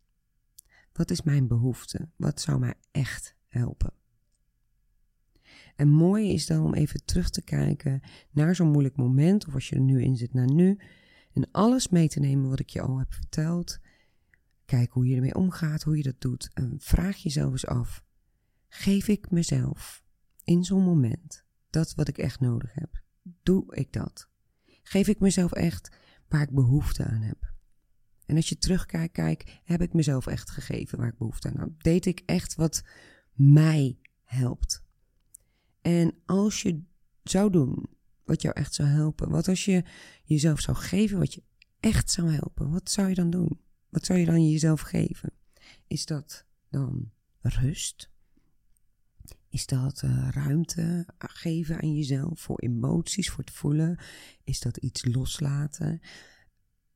Wat 1.01 1.11
is 1.11 1.23
mijn 1.23 1.47
behoefte? 1.47 2.09
Wat 2.17 2.41
zou 2.41 2.59
mij 2.59 2.75
echt 2.91 3.37
helpen? 3.49 3.93
En 5.77 5.89
mooi 5.89 6.33
is 6.33 6.47
dan 6.47 6.65
om 6.65 6.75
even 6.75 7.05
terug 7.05 7.31
te 7.31 7.43
kijken 7.43 8.01
naar 8.31 8.55
zo'n 8.55 8.71
moeilijk 8.71 8.97
moment, 8.97 9.47
of 9.47 9.55
als 9.55 9.69
je 9.69 9.75
er 9.75 9.81
nu 9.81 10.03
in 10.03 10.17
zit 10.17 10.33
naar 10.33 10.53
nu, 10.53 10.79
en 11.33 11.51
alles 11.51 11.89
mee 11.89 12.09
te 12.09 12.21
nemen 12.21 12.49
wat 12.51 12.61
ik 12.61 12.71
je 12.71 12.81
al 12.81 12.99
heb 12.99 13.13
verteld. 13.13 13.79
Kijk 14.65 14.93
hoe 14.93 15.07
je 15.07 15.15
ermee 15.15 15.35
omgaat, 15.35 15.83
hoe 15.83 15.97
je 15.97 16.03
dat 16.03 16.21
doet. 16.21 16.51
En 16.55 16.75
vraag 16.79 17.17
jezelf 17.17 17.53
eens 17.53 17.67
af: 17.67 18.05
geef 18.69 19.09
ik 19.09 19.31
mezelf 19.31 20.05
in 20.45 20.65
zo'n 20.65 20.85
moment 20.85 21.45
dat 21.71 21.95
wat 21.95 22.09
ik 22.09 22.19
echt 22.19 22.41
nodig 22.41 22.75
heb? 22.75 23.03
Doe 23.43 23.75
ik 23.75 23.93
dat? 23.93 24.29
Geef 24.83 25.09
ik 25.09 25.21
mezelf 25.21 25.53
echt 25.53 25.97
waar 26.29 26.43
ik 26.43 26.51
behoefte 26.51 27.05
aan 27.05 27.23
heb? 27.23 27.50
En 28.31 28.37
als 28.37 28.49
je 28.49 28.59
terugkijkt, 28.59 29.13
kijk, 29.13 29.61
heb 29.65 29.83
ik 29.83 29.93
mezelf 29.93 30.27
echt 30.27 30.51
gegeven 30.51 30.99
waar 30.99 31.09
ik 31.09 31.19
behoefte 31.19 31.49
aan 31.49 31.61
heb? 31.61 31.83
Deed 31.83 32.07
ik 32.07 32.23
echt 32.27 32.55
wat 32.55 32.83
mij 33.33 33.99
helpt? 34.23 34.83
En 35.81 36.15
als 36.27 36.63
je 36.63 36.83
zou 37.23 37.51
doen 37.51 37.89
wat 38.25 38.43
jou 38.43 38.55
echt 38.55 38.75
zou 38.75 38.89
helpen, 38.89 39.31
wat 39.31 39.49
als 39.49 39.65
je 39.65 39.85
jezelf 40.25 40.61
zou 40.61 40.77
geven 40.77 41.19
wat 41.19 41.35
je 41.35 41.43
echt 41.81 42.11
zou 42.11 42.31
helpen, 42.31 42.71
wat 42.71 42.91
zou 42.91 43.09
je 43.09 43.15
dan 43.15 43.31
doen? 43.31 43.61
Wat 43.89 44.05
zou 44.05 44.19
je 44.19 44.27
dan 44.27 44.51
jezelf 44.51 44.81
geven? 44.81 45.33
Is 45.87 46.07
dat 46.07 46.47
dan 46.69 47.11
rust? 47.41 48.11
Is 49.49 49.67
dat 49.67 50.03
uh, 50.03 50.29
ruimte 50.31 51.07
geven 51.19 51.81
aan 51.81 51.95
jezelf 51.95 52.41
voor 52.41 52.59
emoties, 52.59 53.31
voor 53.31 53.45
het 53.45 53.53
voelen? 53.53 53.99
Is 54.45 54.61
dat 54.61 54.77
iets 54.77 55.05
loslaten? 55.05 56.01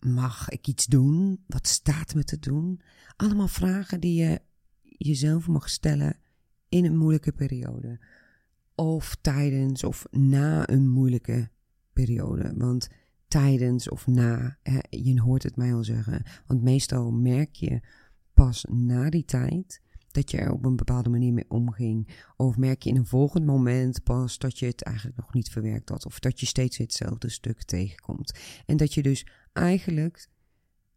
Mag 0.05 0.49
ik 0.49 0.67
iets 0.67 0.87
doen? 0.87 1.45
Wat 1.47 1.67
staat 1.67 2.15
me 2.15 2.25
te 2.25 2.39
doen? 2.39 2.81
Allemaal 3.17 3.49
vragen 3.49 4.01
die 4.01 4.23
je 4.23 4.41
jezelf 4.83 5.49
mag 5.49 5.69
stellen 5.69 6.17
in 6.69 6.85
een 6.85 6.97
moeilijke 6.97 7.33
periode. 7.33 8.01
Of 8.75 9.17
tijdens 9.21 9.85
of 9.85 10.07
na 10.11 10.69
een 10.69 10.89
moeilijke 10.89 11.51
periode. 11.93 12.55
Want 12.57 12.89
tijdens 13.29 13.89
of 13.89 14.07
na, 14.07 14.59
hè, 14.63 14.79
je 14.91 15.21
hoort 15.21 15.43
het 15.43 15.57
mij 15.57 15.75
al 15.75 15.85
zeggen. 15.85 16.23
Want 16.47 16.63
meestal 16.63 17.13
merk 17.13 17.55
je 17.55 17.81
pas 18.33 18.65
na 18.71 19.11
die 19.11 19.25
tijd 19.25 19.81
dat 20.11 20.31
je 20.31 20.39
er 20.39 20.53
op 20.53 20.65
een 20.65 20.77
bepaalde 20.77 21.09
manier 21.09 21.33
mee 21.33 21.51
omging. 21.51 22.09
Of 22.37 22.57
merk 22.57 22.83
je 22.83 22.91
in 22.91 22.97
een 22.97 23.07
volgend 23.07 23.47
moment 23.47 24.03
pas 24.03 24.39
dat 24.39 24.59
je 24.59 24.67
het 24.67 24.83
eigenlijk 24.83 25.17
nog 25.17 25.35
niet 25.35 25.51
verwerkt 25.51 25.89
had. 25.89 26.07
Of 26.07 26.19
dat 26.19 26.41
je 26.41 26.47
steeds 26.47 26.77
hetzelfde 26.77 27.29
stuk 27.29 27.63
tegenkomt. 27.63 28.39
En 28.67 28.77
dat 28.77 28.95
je 28.95 29.03
dus 29.03 29.27
eigenlijk 29.55 30.29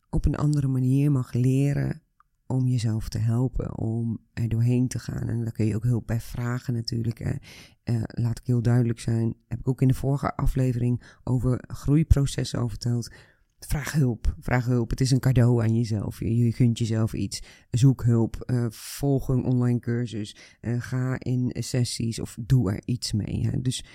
op 0.10 0.26
een 0.26 0.36
andere 0.36 0.68
manier 0.68 1.12
mag 1.12 1.34
leren 1.34 2.02
om 2.48 2.68
jezelf 2.68 3.10
te 3.10 3.18
helpen, 3.18 3.78
om 3.78 4.20
er 4.34 4.50
doorheen 4.50 4.88
te 4.88 5.00
gaan. 5.00 5.28
En 5.28 5.44
daar 5.44 5.52
kun 5.52 5.66
je 5.66 5.76
ook 5.76 5.84
hulp 5.84 6.08
bij 6.08 6.22
vragen 6.22 6.74
natuurlijk. 6.74 7.20
Uh, 7.20 8.04
laat 8.06 8.40
ik 8.40 8.46
heel 8.46 8.62
duidelijk 8.62 9.00
zijn, 9.00 9.36
heb 9.48 9.60
ik 9.60 9.68
ook 9.68 9.82
in 9.82 9.88
de 9.88 9.94
vorige 9.94 10.36
aflevering 10.36 11.18
over 11.24 11.64
groeiprocessen 11.68 12.60
over 12.60 12.70
verteld. 12.70 13.14
Vraag 13.60 13.92
hulp, 13.92 14.36
vraag 14.40 14.66
hulp. 14.66 14.90
Het 14.90 15.02
is 15.02 15.12
een 15.12 15.20
cadeau 15.20 15.64
aan 15.64 15.76
jezelf. 15.76 16.20
Je, 16.20 16.36
je 16.36 16.52
gunt 16.52 16.78
jezelf 16.78 17.14
iets. 17.14 17.42
Zoek 17.70 18.04
hulp, 18.04 18.44
uh, 18.46 18.66
volg 18.70 19.28
een 19.30 19.44
online 19.44 19.80
cursus, 19.80 20.36
uh, 20.62 20.82
ga 20.82 21.20
in 21.20 21.56
sessies 21.60 22.20
of 22.20 22.38
doe 22.40 22.72
er 22.72 22.82
iets 22.86 23.12
mee. 23.12 23.48
Hè. 23.48 23.62
Dus 23.62 23.86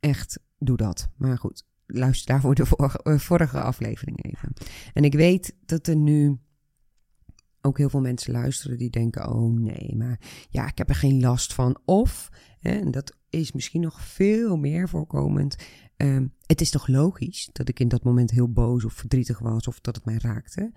echt, 0.00 0.40
doe 0.58 0.76
dat. 0.76 1.08
Maar 1.16 1.38
goed, 1.38 1.64
luister 1.86 2.26
daarvoor 2.26 2.54
de 2.54 2.66
vorige, 2.66 3.18
vorige 3.18 3.60
aflevering 3.60 4.24
even. 4.24 4.52
En 4.92 5.04
ik 5.04 5.14
weet 5.14 5.56
dat 5.66 5.86
er 5.86 5.96
nu 5.96 6.38
ook 7.60 7.78
heel 7.78 7.90
veel 7.90 8.00
mensen 8.00 8.32
luisteren 8.32 8.78
die 8.78 8.90
denken: 8.90 9.28
oh 9.28 9.58
nee, 9.60 9.94
maar 9.96 10.20
ja, 10.50 10.66
ik 10.66 10.78
heb 10.78 10.88
er 10.88 10.94
geen 10.94 11.20
last 11.20 11.52
van. 11.54 11.80
Of, 11.84 12.28
en 12.60 12.90
dat 12.90 13.16
is 13.30 13.52
misschien 13.52 13.80
nog 13.80 14.00
veel 14.00 14.56
meer 14.56 14.88
voorkomend. 14.88 15.56
Um, 15.96 16.34
het 16.46 16.60
is 16.60 16.70
toch 16.70 16.88
logisch 16.88 17.48
dat 17.52 17.68
ik 17.68 17.80
in 17.80 17.88
dat 17.88 18.04
moment 18.04 18.30
heel 18.30 18.52
boos 18.52 18.84
of 18.84 18.92
verdrietig 18.92 19.38
was 19.38 19.66
of 19.66 19.80
dat 19.80 19.96
het 19.96 20.04
mij 20.04 20.18
raakte. 20.18 20.72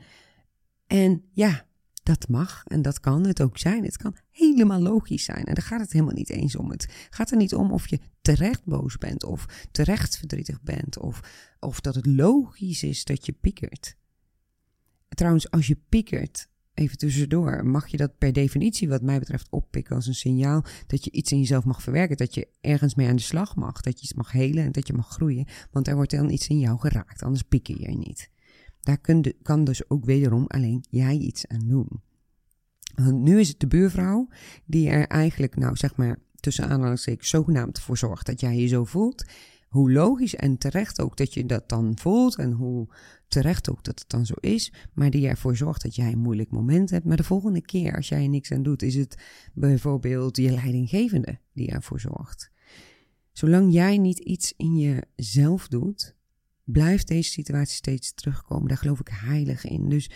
En 0.87 1.23
ja, 1.33 1.65
dat 2.09 2.27
mag 2.27 2.63
en 2.67 2.81
dat 2.81 2.99
kan 2.99 3.25
het 3.25 3.41
ook 3.41 3.57
zijn. 3.57 3.83
Het 3.83 3.97
kan 3.97 4.15
helemaal 4.31 4.81
logisch 4.81 5.23
zijn. 5.23 5.43
En 5.43 5.53
daar 5.53 5.63
gaat 5.63 5.79
het 5.79 5.91
helemaal 5.91 6.13
niet 6.13 6.29
eens 6.29 6.55
om. 6.55 6.71
Het 6.71 7.07
gaat 7.09 7.31
er 7.31 7.37
niet 7.37 7.53
om 7.53 7.71
of 7.71 7.87
je 7.87 7.99
terecht 8.21 8.65
boos 8.65 8.97
bent 8.97 9.23
of 9.23 9.67
terecht 9.71 10.17
verdrietig 10.17 10.61
bent 10.61 10.97
of, 10.97 11.19
of 11.59 11.79
dat 11.79 11.95
het 11.95 12.05
logisch 12.05 12.83
is 12.83 13.03
dat 13.03 13.25
je 13.25 13.31
piekert. 13.31 13.95
Trouwens, 15.09 15.51
als 15.51 15.67
je 15.67 15.77
piekert, 15.89 16.49
even 16.73 16.97
tussendoor, 16.97 17.65
mag 17.65 17.87
je 17.87 17.97
dat 17.97 18.17
per 18.17 18.33
definitie, 18.33 18.89
wat 18.89 19.01
mij 19.01 19.19
betreft, 19.19 19.47
oppikken 19.49 19.95
als 19.95 20.07
een 20.07 20.15
signaal 20.15 20.65
dat 20.87 21.03
je 21.03 21.11
iets 21.11 21.31
in 21.31 21.39
jezelf 21.39 21.63
mag 21.63 21.81
verwerken, 21.81 22.17
dat 22.17 22.33
je 22.33 22.47
ergens 22.61 22.95
mee 22.95 23.07
aan 23.07 23.15
de 23.15 23.21
slag 23.21 23.55
mag, 23.55 23.81
dat 23.81 23.99
je 23.99 24.03
iets 24.03 24.13
mag 24.13 24.31
helen 24.31 24.63
en 24.63 24.71
dat 24.71 24.87
je 24.87 24.93
mag 24.93 25.09
groeien, 25.09 25.47
want 25.71 25.87
er 25.87 25.95
wordt 25.95 26.11
dan 26.11 26.29
iets 26.29 26.47
in 26.47 26.59
jou 26.59 26.79
geraakt, 26.79 27.23
anders 27.23 27.43
pikken 27.43 27.81
je 27.81 27.87
niet. 27.87 28.29
Daar 28.79 28.99
kan 29.41 29.63
dus 29.63 29.89
ook 29.89 30.05
wederom 30.05 30.45
alleen 30.47 30.83
jij 30.89 31.17
iets 31.17 31.47
aan 31.47 31.67
doen. 31.67 32.01
Nu 33.11 33.39
is 33.39 33.47
het 33.47 33.59
de 33.59 33.67
buurvrouw 33.67 34.27
die 34.65 34.89
er 34.89 35.07
eigenlijk, 35.07 35.55
nou 35.55 35.75
zeg 35.75 35.95
maar, 35.95 36.17
tussen 36.35 36.67
aanhalingstekens 36.67 37.29
zogenaamd 37.29 37.79
voor 37.79 37.97
zorgt 37.97 38.25
dat 38.25 38.39
jij 38.39 38.55
je 38.55 38.67
zo 38.67 38.85
voelt. 38.85 39.25
Hoe 39.67 39.91
logisch 39.91 40.35
en 40.35 40.57
terecht 40.57 41.01
ook 41.01 41.17
dat 41.17 41.33
je 41.33 41.45
dat 41.45 41.69
dan 41.69 41.97
voelt 41.97 42.35
en 42.35 42.51
hoe 42.51 42.87
terecht 43.27 43.69
ook 43.69 43.83
dat 43.83 43.99
het 43.99 44.09
dan 44.09 44.25
zo 44.25 44.33
is, 44.39 44.73
maar 44.93 45.09
die 45.09 45.27
ervoor 45.27 45.55
zorgt 45.55 45.81
dat 45.81 45.95
jij 45.95 46.11
een 46.11 46.19
moeilijk 46.19 46.51
moment 46.51 46.89
hebt. 46.89 47.05
Maar 47.05 47.17
de 47.17 47.23
volgende 47.23 47.61
keer, 47.61 47.95
als 47.95 48.09
jij 48.09 48.23
er 48.23 48.29
niks 48.29 48.51
aan 48.51 48.63
doet, 48.63 48.81
is 48.81 48.95
het 48.95 49.17
bijvoorbeeld 49.53 50.37
je 50.37 50.51
leidinggevende 50.51 51.39
die 51.53 51.69
ervoor 51.69 51.99
zorgt. 51.99 52.51
Zolang 53.31 53.73
jij 53.73 53.97
niet 53.97 54.19
iets 54.19 54.53
in 54.57 54.77
jezelf 54.77 55.67
doet, 55.67 56.15
blijft 56.71 57.07
deze 57.07 57.31
situatie 57.31 57.75
steeds 57.75 58.13
terugkomen. 58.13 58.67
Daar 58.67 58.77
geloof 58.77 58.99
ik 58.99 59.09
heilig 59.11 59.65
in. 59.65 59.89
Dus 59.89 60.11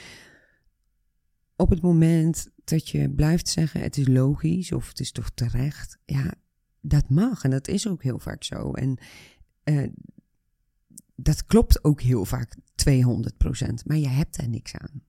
op 1.55 1.69
het 1.69 1.81
moment 1.81 2.47
dat 2.63 2.89
je 2.89 3.09
blijft 3.09 3.47
zeggen: 3.47 3.81
het 3.81 3.97
is 3.97 4.07
logisch 4.07 4.71
of 4.71 4.87
het 4.87 4.99
is 4.99 5.11
toch 5.11 5.29
terecht, 5.29 5.97
ja, 6.05 6.33
dat 6.81 7.09
mag 7.09 7.43
en 7.43 7.49
dat 7.49 7.67
is 7.67 7.87
ook 7.87 8.03
heel 8.03 8.19
vaak 8.19 8.43
zo. 8.43 8.71
En 8.71 8.97
uh, 9.63 9.87
dat 11.15 11.45
klopt 11.45 11.83
ook 11.83 12.01
heel 12.01 12.25
vaak 12.25 12.55
200%, 12.55 12.59
maar 13.85 13.97
je 13.97 14.07
hebt 14.07 14.37
er 14.37 14.49
niks 14.49 14.75
aan. 14.75 15.03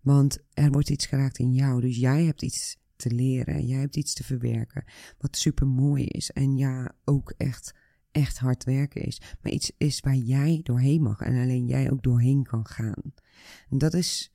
Want 0.00 0.38
er 0.52 0.70
wordt 0.70 0.90
iets 0.90 1.06
geraakt 1.06 1.38
in 1.38 1.52
jou, 1.52 1.80
dus 1.80 1.96
jij 1.96 2.24
hebt 2.24 2.42
iets 2.42 2.76
te 2.96 3.10
leren, 3.10 3.66
jij 3.66 3.78
hebt 3.78 3.96
iets 3.96 4.14
te 4.14 4.24
verwerken, 4.24 4.84
wat 5.18 5.36
super 5.36 5.66
mooi 5.66 6.04
is. 6.04 6.30
En 6.30 6.56
ja, 6.56 6.94
ook 7.04 7.34
echt, 7.36 7.74
echt 8.12 8.38
hard 8.38 8.64
werken 8.64 9.02
is. 9.02 9.20
Maar 9.42 9.52
iets 9.52 9.72
is 9.78 10.00
waar 10.00 10.16
jij 10.16 10.60
doorheen 10.62 11.02
mag 11.02 11.20
en 11.20 11.42
alleen 11.42 11.66
jij 11.66 11.90
ook 11.90 12.02
doorheen 12.02 12.42
kan 12.42 12.66
gaan. 12.66 13.12
Dat 13.68 13.94
is 13.94 14.32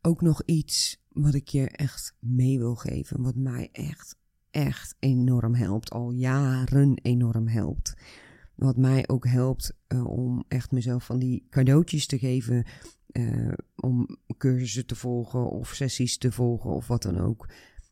ook 0.00 0.20
nog 0.20 0.42
iets 0.44 1.02
wat 1.08 1.34
ik 1.34 1.48
je 1.48 1.68
echt 1.68 2.14
mee 2.18 2.58
wil 2.58 2.74
geven, 2.74 3.22
wat 3.22 3.34
mij 3.34 3.68
echt, 3.72 4.16
echt 4.50 4.96
enorm 4.98 5.54
helpt, 5.54 5.90
al 5.90 6.10
jaren 6.10 6.98
enorm 7.02 7.48
helpt. 7.48 7.94
Wat 8.54 8.76
mij 8.76 9.08
ook 9.08 9.26
helpt 9.26 9.76
uh, 9.88 10.06
om 10.06 10.44
echt 10.48 10.70
mezelf 10.70 11.04
van 11.04 11.18
die 11.18 11.46
cadeautjes 11.50 12.06
te 12.06 12.18
geven. 12.18 12.64
Uh, 13.12 13.52
om 13.76 14.18
cursussen 14.38 14.86
te 14.86 14.94
volgen 14.94 15.50
of 15.50 15.74
sessies 15.74 16.18
te 16.18 16.32
volgen 16.32 16.70
of 16.70 16.86
wat 16.86 17.02
dan 17.02 17.18
ook. 17.18 17.48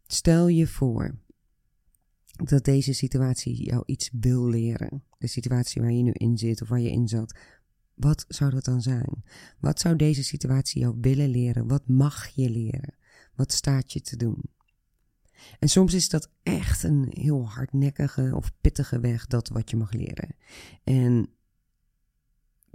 Stel 0.07 0.49
je 0.49 0.66
voor 0.66 1.18
dat 2.33 2.64
deze 2.64 2.92
situatie 2.92 3.64
jou 3.64 3.83
iets 3.87 4.11
wil 4.12 4.49
leren. 4.49 5.03
De 5.18 5.27
situatie 5.27 5.83
waar 5.83 5.92
je 5.92 6.03
nu 6.03 6.12
in 6.12 6.38
zit 6.38 6.62
of 6.62 6.68
waar 6.68 6.81
je 6.81 6.90
in 6.90 7.09
zat. 7.09 7.38
Wat 7.95 8.25
zou 8.29 8.51
dat 8.51 8.64
dan 8.64 8.83
zijn? 8.83 9.25
Wat 9.61 9.81
zou 9.81 9.97
deze 9.97 10.25
situatie 10.25 10.81
jou 10.81 10.97
willen 11.01 11.29
leren? 11.29 11.68
Wat 11.68 11.88
mag 11.88 12.27
je 12.27 12.51
leren? 12.51 12.95
Wat 13.35 13.53
staat 13.53 13.92
je 13.92 14.01
te 14.01 14.16
doen? 14.16 14.42
En 15.59 15.68
soms 15.68 15.95
is 15.95 16.09
dat 16.09 16.31
echt 16.42 16.83
een 16.83 17.07
heel 17.11 17.49
hardnekkige 17.49 18.33
of 18.35 18.53
pittige 18.61 19.01
weg, 19.01 19.27
dat 19.27 19.49
wat 19.49 19.71
je 19.71 19.77
mag 19.77 19.92
leren. 19.92 20.35
En 20.85 21.29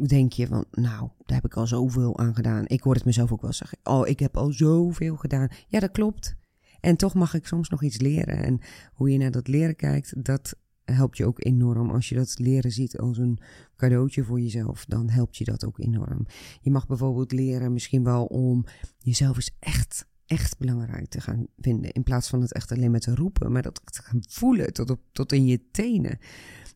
denk 0.08 0.34
je 0.34 0.48
van, 0.48 0.66
nou, 0.72 1.10
daar 1.26 1.36
heb 1.36 1.46
ik 1.46 1.58
al 1.58 1.68
zoveel 1.68 2.18
aan 2.18 2.36
gedaan. 2.36 2.68
Ik 2.68 2.82
hoor 2.82 2.94
het 2.94 3.06
mezelf 3.06 3.32
ook 3.32 3.42
wel 3.42 3.54
zeggen. 3.54 3.78
Oh, 3.84 4.08
ik 4.08 4.20
heb 4.20 4.38
al 4.38 4.52
zoveel 4.52 5.16
gedaan. 5.16 5.48
Ja, 5.68 5.80
dat 5.80 5.92
klopt. 5.92 6.36
En 6.80 6.96
toch 6.96 7.14
mag 7.14 7.34
ik 7.34 7.48
soms 7.48 7.70
nog 7.70 7.84
iets 7.84 7.98
leren. 7.98 8.44
En 8.44 8.60
hoe 8.94 9.12
je 9.12 9.18
naar 9.18 9.32
dat 9.32 9.48
leren 9.48 9.76
kijkt, 9.76 10.26
dat 10.26 10.56
helpt 10.86 11.18
je 11.18 11.26
ook 11.26 11.46
enorm. 11.46 11.90
Als 11.90 12.10
je 12.10 12.16
dat 12.16 12.40
leren 12.40 12.72
ziet 12.72 12.98
als 12.98 13.18
een 13.18 13.40
cadeautje 13.76 14.24
voor 14.24 14.40
jezelf, 14.40 14.86
dan 14.86 15.10
helpt 15.10 15.38
je 15.38 15.44
dat 15.44 15.66
ook 15.66 15.80
enorm. 15.80 16.26
Je 16.62 16.72
mag 16.72 16.88
bijvoorbeeld 16.88 17.32
leren 17.32 17.74
misschien 17.74 18.04
wel 18.04 18.26
om 18.26 18.66
jezelf 18.98 19.36
eens 19.36 19.56
echt 19.60 20.06
echt 20.28 20.58
belangrijk 20.58 21.10
te 21.10 21.22
gaan 21.22 21.48
vinden. 21.58 21.92
In 21.92 22.04
plaats 22.04 22.30
van 22.30 22.42
het 22.42 22.54
echt 22.54 22.72
alleen 22.72 22.92
maar 22.92 23.00
te 23.00 23.16
roepen, 23.16 23.52
maar 23.52 23.62
dat 23.62 23.82
te 23.86 24.02
gaan 24.02 24.24
voelen 24.30 24.74
tot, 24.74 24.90
op, 24.90 25.00
tot 25.12 25.32
in 25.32 25.46
je 25.46 25.70
tenen. 25.72 26.20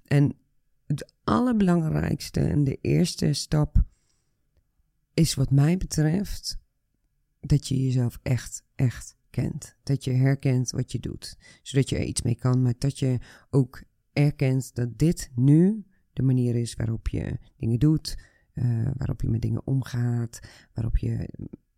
En 0.06 0.34
het 0.86 1.14
allerbelangrijkste 1.24 2.40
en 2.40 2.64
de 2.64 2.78
eerste 2.82 3.34
stap 3.34 3.84
is 5.14 5.34
wat 5.34 5.52
mij 5.52 5.78
betreft 5.78 6.60
dat 7.40 7.68
je 7.68 7.84
jezelf 7.84 8.20
echt, 8.22 8.64
echt 8.76 9.16
kent. 9.32 9.76
Dat 9.84 10.04
je 10.04 10.12
herkent 10.12 10.72
wat 10.72 10.92
je 10.92 11.00
doet, 11.00 11.38
zodat 11.62 11.90
je 11.90 11.98
er 11.98 12.04
iets 12.04 12.22
mee 12.22 12.36
kan, 12.36 12.62
maar 12.62 12.74
dat 12.78 13.00
je 13.00 13.18
ook 13.50 13.84
erkent 14.14 14.76
dat 14.76 14.98
dit 14.98 15.32
nu 15.36 15.86
de 16.14 16.22
manier 16.22 16.56
is 16.56 16.74
waarop 16.74 17.08
je 17.08 17.40
dingen 17.58 17.80
doet, 17.80 18.18
uh, 18.54 18.88
waarop 18.98 19.22
je 19.22 19.30
met 19.30 19.42
dingen 19.42 19.68
omgaat, 19.68 20.40
waarop 20.74 20.98
je 20.98 21.30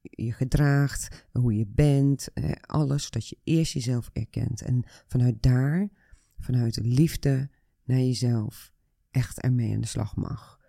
je 0.02 0.32
gedraagt, 0.32 1.28
hoe 1.32 1.58
je 1.58 1.68
bent, 1.68 2.34
eh, 2.34 2.52
alles. 2.62 3.10
Dat 3.10 3.28
je 3.28 3.38
eerst 3.44 3.74
jezelf 3.74 4.10
erkent. 4.14 4.62
En 4.62 4.84
vanuit 5.08 5.44
daar, 5.44 5.90
vanuit 6.38 6.80
liefde 6.82 7.50
naar 7.84 8.00
jezelf, 8.00 8.74
echt 9.12 9.42
ermee 9.42 9.74
aan 9.74 9.82
de 9.82 9.88
slag 9.88 10.16
mag. 10.16 10.60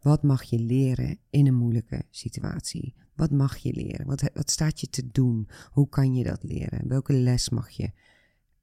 Wat 0.00 0.22
mag 0.22 0.42
je 0.42 0.58
leren 0.58 1.18
in 1.30 1.46
een 1.46 1.54
moeilijke 1.54 2.02
situatie? 2.10 2.94
Wat 3.14 3.30
mag 3.30 3.56
je 3.56 3.72
leren? 3.72 4.06
Wat, 4.06 4.30
wat 4.34 4.50
staat 4.50 4.80
je 4.80 4.88
te 4.88 5.10
doen? 5.12 5.48
Hoe 5.70 5.88
kan 5.88 6.14
je 6.14 6.24
dat 6.24 6.42
leren? 6.42 6.88
Welke 6.88 7.12
les 7.12 7.48
mag 7.48 7.70
je 7.70 7.90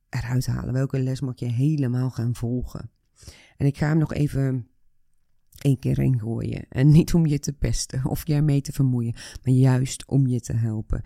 eruit 0.09 0.45
halen? 0.45 0.73
Welke 0.73 0.99
les 0.99 1.21
mag 1.21 1.39
je 1.39 1.45
helemaal 1.45 2.09
gaan 2.09 2.35
volgen? 2.35 2.91
En 3.57 3.65
ik 3.65 3.77
ga 3.77 3.88
hem 3.88 3.97
nog 3.97 4.13
even 4.13 4.67
één 5.59 5.79
keer 5.79 5.99
ingooien. 5.99 6.65
En 6.69 6.91
niet 6.91 7.13
om 7.13 7.25
je 7.25 7.39
te 7.39 7.53
pesten 7.53 8.05
of 8.05 8.27
je 8.27 8.33
ermee 8.33 8.62
te 8.62 8.71
vermoeien, 8.71 9.15
maar 9.43 9.53
juist 9.53 10.05
om 10.07 10.27
je 10.27 10.39
te 10.39 10.53
helpen. 10.53 11.01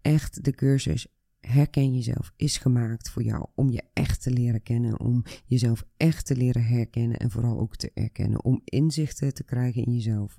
Echt, 0.00 0.44
de 0.44 0.52
cursus 0.52 1.06
Herken 1.40 1.94
jezelf 1.94 2.32
is 2.36 2.56
gemaakt 2.56 3.10
voor 3.10 3.22
jou 3.22 3.46
om 3.54 3.70
je 3.70 3.82
echt 3.92 4.22
te 4.22 4.30
leren 4.30 4.62
kennen, 4.62 5.00
om 5.00 5.24
jezelf 5.44 5.84
echt 5.96 6.26
te 6.26 6.36
leren 6.36 6.64
herkennen 6.64 7.16
en 7.16 7.30
vooral 7.30 7.58
ook 7.58 7.76
te 7.76 7.90
erkennen, 7.94 8.44
om 8.44 8.60
inzichten 8.64 9.34
te 9.34 9.44
krijgen 9.44 9.84
in 9.84 9.92
jezelf, 9.92 10.38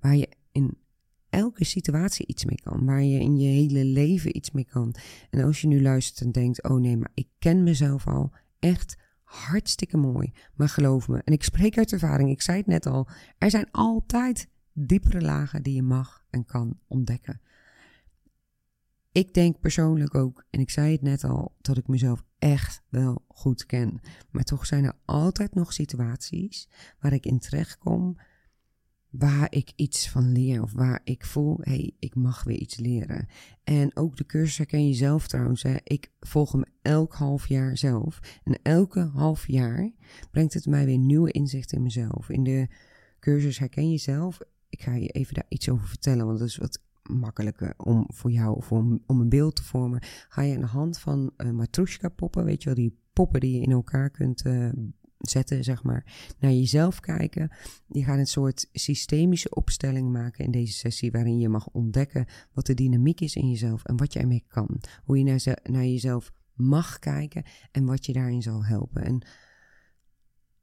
waar 0.00 0.16
je 0.16 0.28
in 0.52 0.78
elke 1.36 1.64
situatie 1.64 2.26
iets 2.26 2.44
mee 2.44 2.60
kan, 2.62 2.84
waar 2.84 3.02
je 3.02 3.20
in 3.20 3.36
je 3.38 3.48
hele 3.48 3.84
leven 3.84 4.36
iets 4.36 4.50
mee 4.50 4.64
kan. 4.64 4.94
En 5.30 5.44
als 5.44 5.60
je 5.60 5.66
nu 5.66 5.82
luistert 5.82 6.20
en 6.20 6.32
denkt, 6.32 6.62
oh 6.62 6.80
nee, 6.80 6.96
maar 6.96 7.10
ik 7.14 7.28
ken 7.38 7.62
mezelf 7.62 8.06
al 8.06 8.32
echt 8.58 8.96
hartstikke 9.22 9.96
mooi, 9.96 10.32
maar 10.54 10.68
geloof 10.68 11.08
me, 11.08 11.22
en 11.24 11.32
ik 11.32 11.42
spreek 11.42 11.78
uit 11.78 11.92
ervaring, 11.92 12.30
ik 12.30 12.42
zei 12.42 12.58
het 12.58 12.66
net 12.66 12.86
al, 12.86 13.08
er 13.38 13.50
zijn 13.50 13.70
altijd 13.70 14.48
diepere 14.72 15.20
lagen 15.20 15.62
die 15.62 15.74
je 15.74 15.82
mag 15.82 16.24
en 16.30 16.44
kan 16.44 16.78
ontdekken. 16.86 17.40
Ik 19.12 19.34
denk 19.34 19.60
persoonlijk 19.60 20.14
ook, 20.14 20.44
en 20.50 20.60
ik 20.60 20.70
zei 20.70 20.92
het 20.92 21.02
net 21.02 21.24
al, 21.24 21.54
dat 21.60 21.76
ik 21.76 21.88
mezelf 21.88 22.24
echt 22.38 22.82
wel 22.88 23.24
goed 23.28 23.66
ken. 23.66 24.00
Maar 24.30 24.44
toch 24.44 24.66
zijn 24.66 24.84
er 24.84 24.98
altijd 25.04 25.54
nog 25.54 25.72
situaties 25.72 26.68
waar 27.00 27.12
ik 27.12 27.26
in 27.26 27.38
terecht 27.38 27.78
kom, 27.78 28.16
waar 29.18 29.46
ik 29.50 29.72
iets 29.76 30.10
van 30.10 30.32
leer 30.32 30.62
of 30.62 30.72
waar 30.72 31.00
ik 31.04 31.24
voel, 31.24 31.58
hé, 31.60 31.72
hey, 31.72 31.92
ik 31.98 32.14
mag 32.14 32.44
weer 32.44 32.56
iets 32.56 32.76
leren. 32.76 33.28
En 33.64 33.96
ook 33.96 34.16
de 34.16 34.26
cursus 34.26 34.56
herken 34.56 34.86
je 34.86 34.94
zelf 34.94 35.26
trouwens. 35.26 35.62
Hè. 35.62 35.76
Ik 35.82 36.10
volg 36.20 36.52
hem 36.52 36.64
elk 36.82 37.14
half 37.14 37.48
jaar 37.48 37.76
zelf. 37.76 38.40
En 38.44 38.58
elke 38.62 39.00
half 39.00 39.46
jaar 39.46 39.90
brengt 40.30 40.54
het 40.54 40.66
mij 40.66 40.84
weer 40.84 40.98
nieuwe 40.98 41.30
inzichten 41.30 41.76
in 41.76 41.82
mezelf. 41.82 42.28
In 42.28 42.42
de 42.42 42.68
cursus 43.20 43.58
herken 43.58 43.90
je 43.90 43.98
zelf. 43.98 44.40
Ik 44.68 44.82
ga 44.82 44.94
je 44.94 45.08
even 45.08 45.34
daar 45.34 45.46
iets 45.48 45.68
over 45.68 45.88
vertellen, 45.88 46.26
want 46.26 46.38
dat 46.38 46.48
is 46.48 46.56
wat 46.56 46.84
makkelijker 47.02 47.74
om 47.76 48.04
voor 48.08 48.30
jou 48.30 48.56
of 48.56 48.72
om, 48.72 49.02
een 49.06 49.28
beeld 49.28 49.56
te 49.56 49.64
vormen. 49.64 50.02
Ga 50.28 50.42
je 50.42 50.54
aan 50.54 50.60
de 50.60 50.66
hand 50.66 50.98
van 50.98 51.30
uh, 51.36 52.08
poppen, 52.16 52.44
weet 52.44 52.62
je 52.62 52.68
wel, 52.68 52.78
die 52.78 52.98
poppen 53.12 53.40
die 53.40 53.54
je 53.54 53.62
in 53.62 53.70
elkaar 53.70 54.10
kunt 54.10 54.44
uh, 54.46 54.68
zetten, 55.18 55.64
zeg 55.64 55.82
maar, 55.82 56.34
naar 56.38 56.52
jezelf 56.52 57.00
kijken. 57.00 57.50
Je 57.86 58.04
gaat 58.04 58.18
een 58.18 58.26
soort 58.26 58.68
systemische 58.72 59.54
opstelling 59.54 60.12
maken 60.12 60.44
in 60.44 60.50
deze 60.50 60.72
sessie, 60.72 61.10
waarin 61.10 61.38
je 61.38 61.48
mag 61.48 61.68
ontdekken 61.68 62.26
wat 62.52 62.66
de 62.66 62.74
dynamiek 62.74 63.20
is 63.20 63.36
in 63.36 63.48
jezelf 63.48 63.84
en 63.84 63.96
wat 63.96 64.12
je 64.12 64.18
ermee 64.18 64.44
kan. 64.48 64.80
Hoe 65.04 65.18
je 65.18 65.24
naar, 65.24 65.58
naar 65.62 65.84
jezelf 65.84 66.32
mag 66.52 66.98
kijken 66.98 67.44
en 67.72 67.84
wat 67.84 68.06
je 68.06 68.12
daarin 68.12 68.42
zal 68.42 68.64
helpen. 68.64 69.04
En 69.04 69.26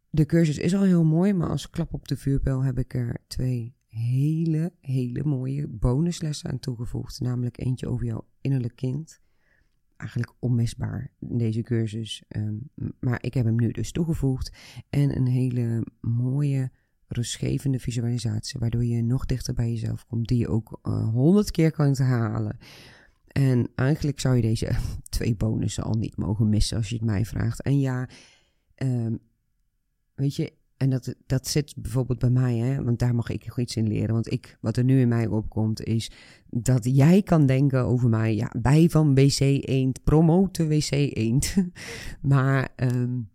de 0.10 0.26
cursus 0.26 0.58
is 0.58 0.76
al 0.76 0.84
heel 0.84 1.04
mooi, 1.04 1.34
maar 1.34 1.50
als 1.50 1.70
klap 1.70 1.94
op 1.94 2.08
de 2.08 2.18
vuurpijl 2.18 2.64
heb 2.64 2.78
ik 2.80 2.94
er 2.94 3.18
twee 3.28 3.76
hele, 3.88 4.74
hele 4.80 5.24
mooie 5.24 5.68
bonuslessen 5.68 6.50
aan 6.50 6.60
toegevoegd. 6.60 7.20
Namelijk 7.20 7.60
eentje 7.60 7.88
over 7.88 8.06
jouw 8.06 8.28
innerlijk 8.42 8.76
kind. 8.76 9.22
Eigenlijk 10.04 10.34
onmisbaar 10.40 11.12
deze 11.20 11.62
cursus. 11.62 12.24
Um, 12.28 12.70
maar 13.00 13.24
ik 13.24 13.34
heb 13.34 13.46
hem 13.46 13.56
nu 13.56 13.72
dus 13.72 13.92
toegevoegd. 13.92 14.52
En 14.90 15.16
een 15.16 15.28
hele 15.28 15.88
mooie, 16.02 16.72
rustgevende 17.08 17.80
visualisatie. 17.80 18.60
Waardoor 18.60 18.86
je 18.86 19.04
nog 19.04 19.26
dichter 19.26 19.54
bij 19.54 19.70
jezelf 19.70 20.06
komt. 20.06 20.28
Die 20.28 20.38
je 20.38 20.48
ook 20.48 20.80
uh, 20.84 21.10
honderd 21.10 21.52
keer 21.52 21.72
kan 21.72 21.96
halen. 21.96 22.58
En 23.28 23.70
eigenlijk 23.76 24.20
zou 24.20 24.36
je 24.36 24.42
deze 24.42 24.72
twee 25.10 25.36
bonussen 25.36 25.84
al 25.84 25.94
niet 25.94 26.18
mogen 26.18 26.50
missen 26.50 26.78
als 26.78 26.90
je 26.90 26.96
het 26.96 27.06
mij 27.06 27.26
vraagt. 27.26 27.62
En 27.62 27.80
ja, 27.80 28.10
um, 28.76 29.20
weet 30.16 30.36
je, 30.36 30.54
en 30.84 30.90
dat, 30.90 31.16
dat 31.26 31.48
zit 31.48 31.74
bijvoorbeeld 31.78 32.20
bij 32.20 32.30
mij, 32.30 32.58
hè, 32.58 32.84
want 32.84 33.00
daar 33.00 33.16
mag 33.16 33.30
ik 33.30 33.46
nog 33.46 33.60
iets 33.60 33.76
in 33.76 33.88
leren. 33.88 34.14
Want 34.14 34.32
ik, 34.32 34.58
wat 34.62 34.78
er 34.78 34.84
nu 34.84 35.00
in 35.00 35.08
mij 35.08 35.28
opkomt, 35.28 35.84
is 35.84 36.12
dat 36.50 36.96
jij 36.96 37.22
kan 37.22 37.46
denken 37.46 37.86
over 37.86 38.10
mij. 38.10 38.36
Ja, 38.36 38.52
wij 38.62 38.90
van 38.90 39.16
WC 39.16 39.40
Eend 39.40 40.04
promoten 40.04 40.68
WC 40.68 40.92
Eend. 40.92 41.56
maar 42.22 42.70
um, 42.76 43.30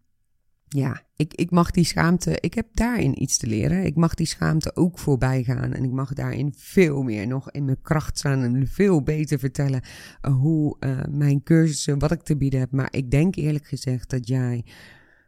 ja, 0.68 1.02
ik, 1.16 1.34
ik 1.34 1.50
mag 1.50 1.70
die 1.70 1.84
schaamte, 1.84 2.38
ik 2.40 2.54
heb 2.54 2.66
daarin 2.72 3.22
iets 3.22 3.38
te 3.38 3.46
leren. 3.46 3.84
Ik 3.84 3.96
mag 3.96 4.14
die 4.14 4.26
schaamte 4.26 4.76
ook 4.76 4.98
voorbij 4.98 5.44
gaan. 5.44 5.72
En 5.72 5.84
ik 5.84 5.90
mag 5.90 6.12
daarin 6.12 6.52
veel 6.56 7.02
meer 7.02 7.26
nog 7.26 7.50
in 7.50 7.64
mijn 7.64 7.82
kracht 7.82 8.18
staan 8.18 8.42
en 8.42 8.66
veel 8.66 9.02
beter 9.02 9.38
vertellen 9.38 9.82
uh, 10.22 10.34
hoe 10.34 10.76
uh, 10.80 11.00
mijn 11.10 11.42
cursussen, 11.42 11.98
wat 11.98 12.10
ik 12.10 12.22
te 12.22 12.36
bieden 12.36 12.60
heb. 12.60 12.72
Maar 12.72 12.88
ik 12.90 13.10
denk 13.10 13.36
eerlijk 13.36 13.66
gezegd 13.66 14.10
dat 14.10 14.28
jij 14.28 14.64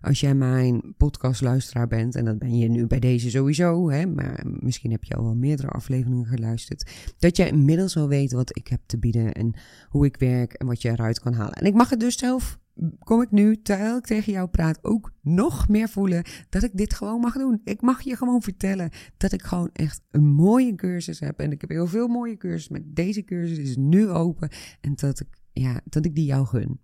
als 0.00 0.20
jij 0.20 0.34
mijn 0.34 0.94
podcastluisteraar 0.96 1.86
bent, 1.86 2.14
en 2.14 2.24
dat 2.24 2.38
ben 2.38 2.58
je 2.58 2.68
nu 2.68 2.86
bij 2.86 3.00
deze 3.00 3.30
sowieso, 3.30 3.90
hè, 3.90 4.06
maar 4.06 4.44
misschien 4.60 4.90
heb 4.90 5.04
je 5.04 5.14
al 5.14 5.24
wel 5.24 5.34
meerdere 5.34 5.68
afleveringen 5.68 6.26
geluisterd, 6.26 6.90
dat 7.18 7.36
jij 7.36 7.48
inmiddels 7.48 7.94
wel 7.94 8.08
weet 8.08 8.32
wat 8.32 8.56
ik 8.56 8.68
heb 8.68 8.80
te 8.86 8.98
bieden 8.98 9.32
en 9.32 9.54
hoe 9.88 10.04
ik 10.04 10.16
werk 10.16 10.52
en 10.52 10.66
wat 10.66 10.82
je 10.82 10.90
eruit 10.90 11.20
kan 11.20 11.32
halen. 11.32 11.54
En 11.54 11.66
ik 11.66 11.74
mag 11.74 11.90
het 11.90 12.00
dus 12.00 12.18
zelf, 12.18 12.58
kom 12.98 13.22
ik 13.22 13.30
nu, 13.30 13.62
terwijl 13.62 13.96
ik 13.96 14.04
tegen 14.04 14.32
jou 14.32 14.48
praat, 14.48 14.78
ook 14.84 15.12
nog 15.22 15.68
meer 15.68 15.88
voelen 15.88 16.24
dat 16.48 16.62
ik 16.62 16.70
dit 16.74 16.94
gewoon 16.94 17.20
mag 17.20 17.34
doen. 17.34 17.60
Ik 17.64 17.80
mag 17.80 18.00
je 18.00 18.16
gewoon 18.16 18.42
vertellen 18.42 18.90
dat 19.16 19.32
ik 19.32 19.42
gewoon 19.42 19.70
echt 19.72 20.02
een 20.10 20.26
mooie 20.26 20.74
cursus 20.74 21.20
heb. 21.20 21.38
En 21.38 21.52
ik 21.52 21.60
heb 21.60 21.70
heel 21.70 21.86
veel 21.86 22.08
mooie 22.08 22.36
cursussen, 22.36 22.72
maar 22.72 22.82
deze 22.84 23.24
cursus 23.24 23.58
is 23.58 23.76
nu 23.76 24.08
open 24.08 24.48
en 24.80 24.92
dat 24.94 25.20
ik, 25.20 25.28
ja, 25.52 25.80
dat 25.84 26.04
ik 26.04 26.14
die 26.14 26.26
jou 26.26 26.46
gun. 26.46 26.80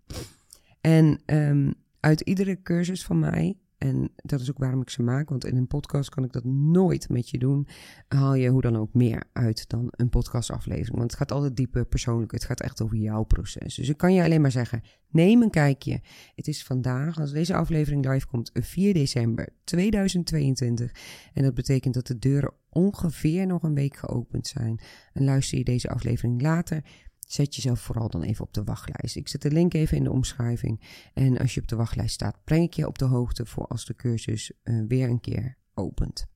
En 0.80 1.20
um, 1.26 1.74
uit 2.06 2.20
iedere 2.20 2.62
cursus 2.62 3.04
van 3.04 3.18
mij, 3.18 3.58
en 3.78 4.12
dat 4.16 4.40
is 4.40 4.50
ook 4.50 4.58
waarom 4.58 4.80
ik 4.80 4.90
ze 4.90 5.02
maak, 5.02 5.28
want 5.28 5.44
in 5.44 5.56
een 5.56 5.66
podcast 5.66 6.08
kan 6.08 6.24
ik 6.24 6.32
dat 6.32 6.44
nooit 6.44 7.08
met 7.08 7.30
je 7.30 7.38
doen, 7.38 7.68
haal 8.08 8.34
je 8.34 8.48
hoe 8.48 8.60
dan 8.60 8.76
ook 8.76 8.94
meer 8.94 9.24
uit 9.32 9.68
dan 9.68 9.88
een 9.90 10.08
podcastaflevering. 10.08 10.96
Want 10.96 11.10
het 11.10 11.20
gaat 11.20 11.32
altijd 11.32 11.56
dieper, 11.56 11.86
persoonlijk, 11.86 12.32
het 12.32 12.44
gaat 12.44 12.60
echt 12.60 12.82
over 12.82 12.96
jouw 12.96 13.22
proces. 13.22 13.74
Dus 13.74 13.88
ik 13.88 13.96
kan 13.96 14.14
je 14.14 14.22
alleen 14.22 14.40
maar 14.40 14.50
zeggen, 14.50 14.82
neem 15.08 15.42
een 15.42 15.50
kijkje. 15.50 16.00
Het 16.34 16.48
is 16.48 16.64
vandaag, 16.64 17.20
als 17.20 17.32
deze 17.32 17.54
aflevering 17.54 18.08
live 18.08 18.26
komt, 18.26 18.50
4 18.54 18.94
december 18.94 19.48
2022. 19.64 20.90
En 21.32 21.42
dat 21.42 21.54
betekent 21.54 21.94
dat 21.94 22.06
de 22.06 22.18
deuren 22.18 22.52
ongeveer 22.70 23.46
nog 23.46 23.62
een 23.62 23.74
week 23.74 23.96
geopend 23.96 24.46
zijn. 24.46 24.80
En 25.12 25.24
luister 25.24 25.58
je 25.58 25.64
deze 25.64 25.88
aflevering 25.88 26.42
later, 26.42 26.84
Zet 27.26 27.54
jezelf 27.54 27.80
vooral 27.80 28.08
dan 28.08 28.22
even 28.22 28.44
op 28.44 28.54
de 28.54 28.64
wachtlijst. 28.64 29.16
Ik 29.16 29.28
zet 29.28 29.42
de 29.42 29.50
link 29.50 29.74
even 29.74 29.96
in 29.96 30.04
de 30.04 30.10
omschrijving. 30.10 30.80
En 31.14 31.38
als 31.38 31.54
je 31.54 31.60
op 31.60 31.68
de 31.68 31.76
wachtlijst 31.76 32.14
staat, 32.14 32.44
breng 32.44 32.64
ik 32.64 32.74
je 32.74 32.86
op 32.86 32.98
de 32.98 33.04
hoogte 33.04 33.46
voor 33.46 33.66
als 33.66 33.84
de 33.84 33.94
cursus 33.94 34.52
uh, 34.64 34.84
weer 34.88 35.08
een 35.08 35.20
keer 35.20 35.56
opent. 35.74 36.26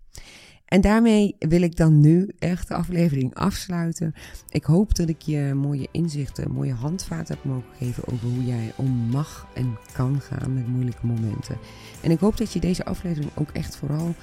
En 0.64 0.80
daarmee 0.80 1.36
wil 1.38 1.62
ik 1.62 1.76
dan 1.76 2.00
nu 2.00 2.32
echt 2.38 2.68
de 2.68 2.74
aflevering 2.74 3.34
afsluiten. 3.34 4.14
Ik 4.48 4.64
hoop 4.64 4.94
dat 4.94 5.08
ik 5.08 5.22
je 5.22 5.54
mooie 5.54 5.88
inzichten, 5.90 6.50
mooie 6.50 6.72
handvaten 6.72 7.34
heb 7.34 7.44
mogen 7.44 7.76
geven 7.76 8.08
over 8.08 8.28
hoe 8.28 8.44
jij 8.44 8.72
om 8.76 8.90
mag 8.90 9.46
en 9.54 9.78
kan 9.92 10.20
gaan 10.20 10.54
met 10.54 10.66
moeilijke 10.66 11.06
momenten. 11.06 11.58
En 12.02 12.10
ik 12.10 12.18
hoop 12.18 12.36
dat 12.36 12.52
je 12.52 12.60
deze 12.60 12.84
aflevering 12.84 13.30
ook 13.34 13.50
echt 13.50 13.76
vooral 13.76 14.14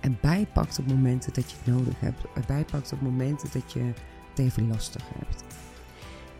erbij 0.00 0.46
pakt 0.52 0.78
op 0.78 0.86
momenten 0.86 1.32
dat 1.32 1.50
je 1.50 1.56
het 1.56 1.74
nodig 1.74 2.00
hebt. 2.00 2.24
Erbij 2.34 2.64
pakt 2.64 2.92
op 2.92 3.00
momenten 3.00 3.48
dat 3.52 3.72
je 3.72 3.92
het 4.30 4.38
even 4.38 4.68
lastig 4.68 5.02
hebt. 5.18 5.44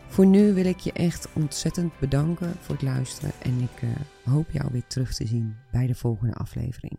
Voor 0.08 0.26
nu 0.26 0.54
wil 0.54 0.64
ik 0.64 0.78
je 0.78 0.92
echt 0.92 1.28
ontzettend 1.32 1.98
bedanken 1.98 2.54
voor 2.60 2.74
het 2.74 2.84
luisteren 2.84 3.32
en 3.42 3.60
ik 3.60 3.82
uh, 3.82 3.90
hoop 4.24 4.50
jou 4.50 4.68
weer 4.72 4.86
terug 4.86 5.14
te 5.14 5.26
zien 5.26 5.56
bij 5.70 5.86
de 5.86 5.94
volgende 5.94 6.34
aflevering. 6.34 6.98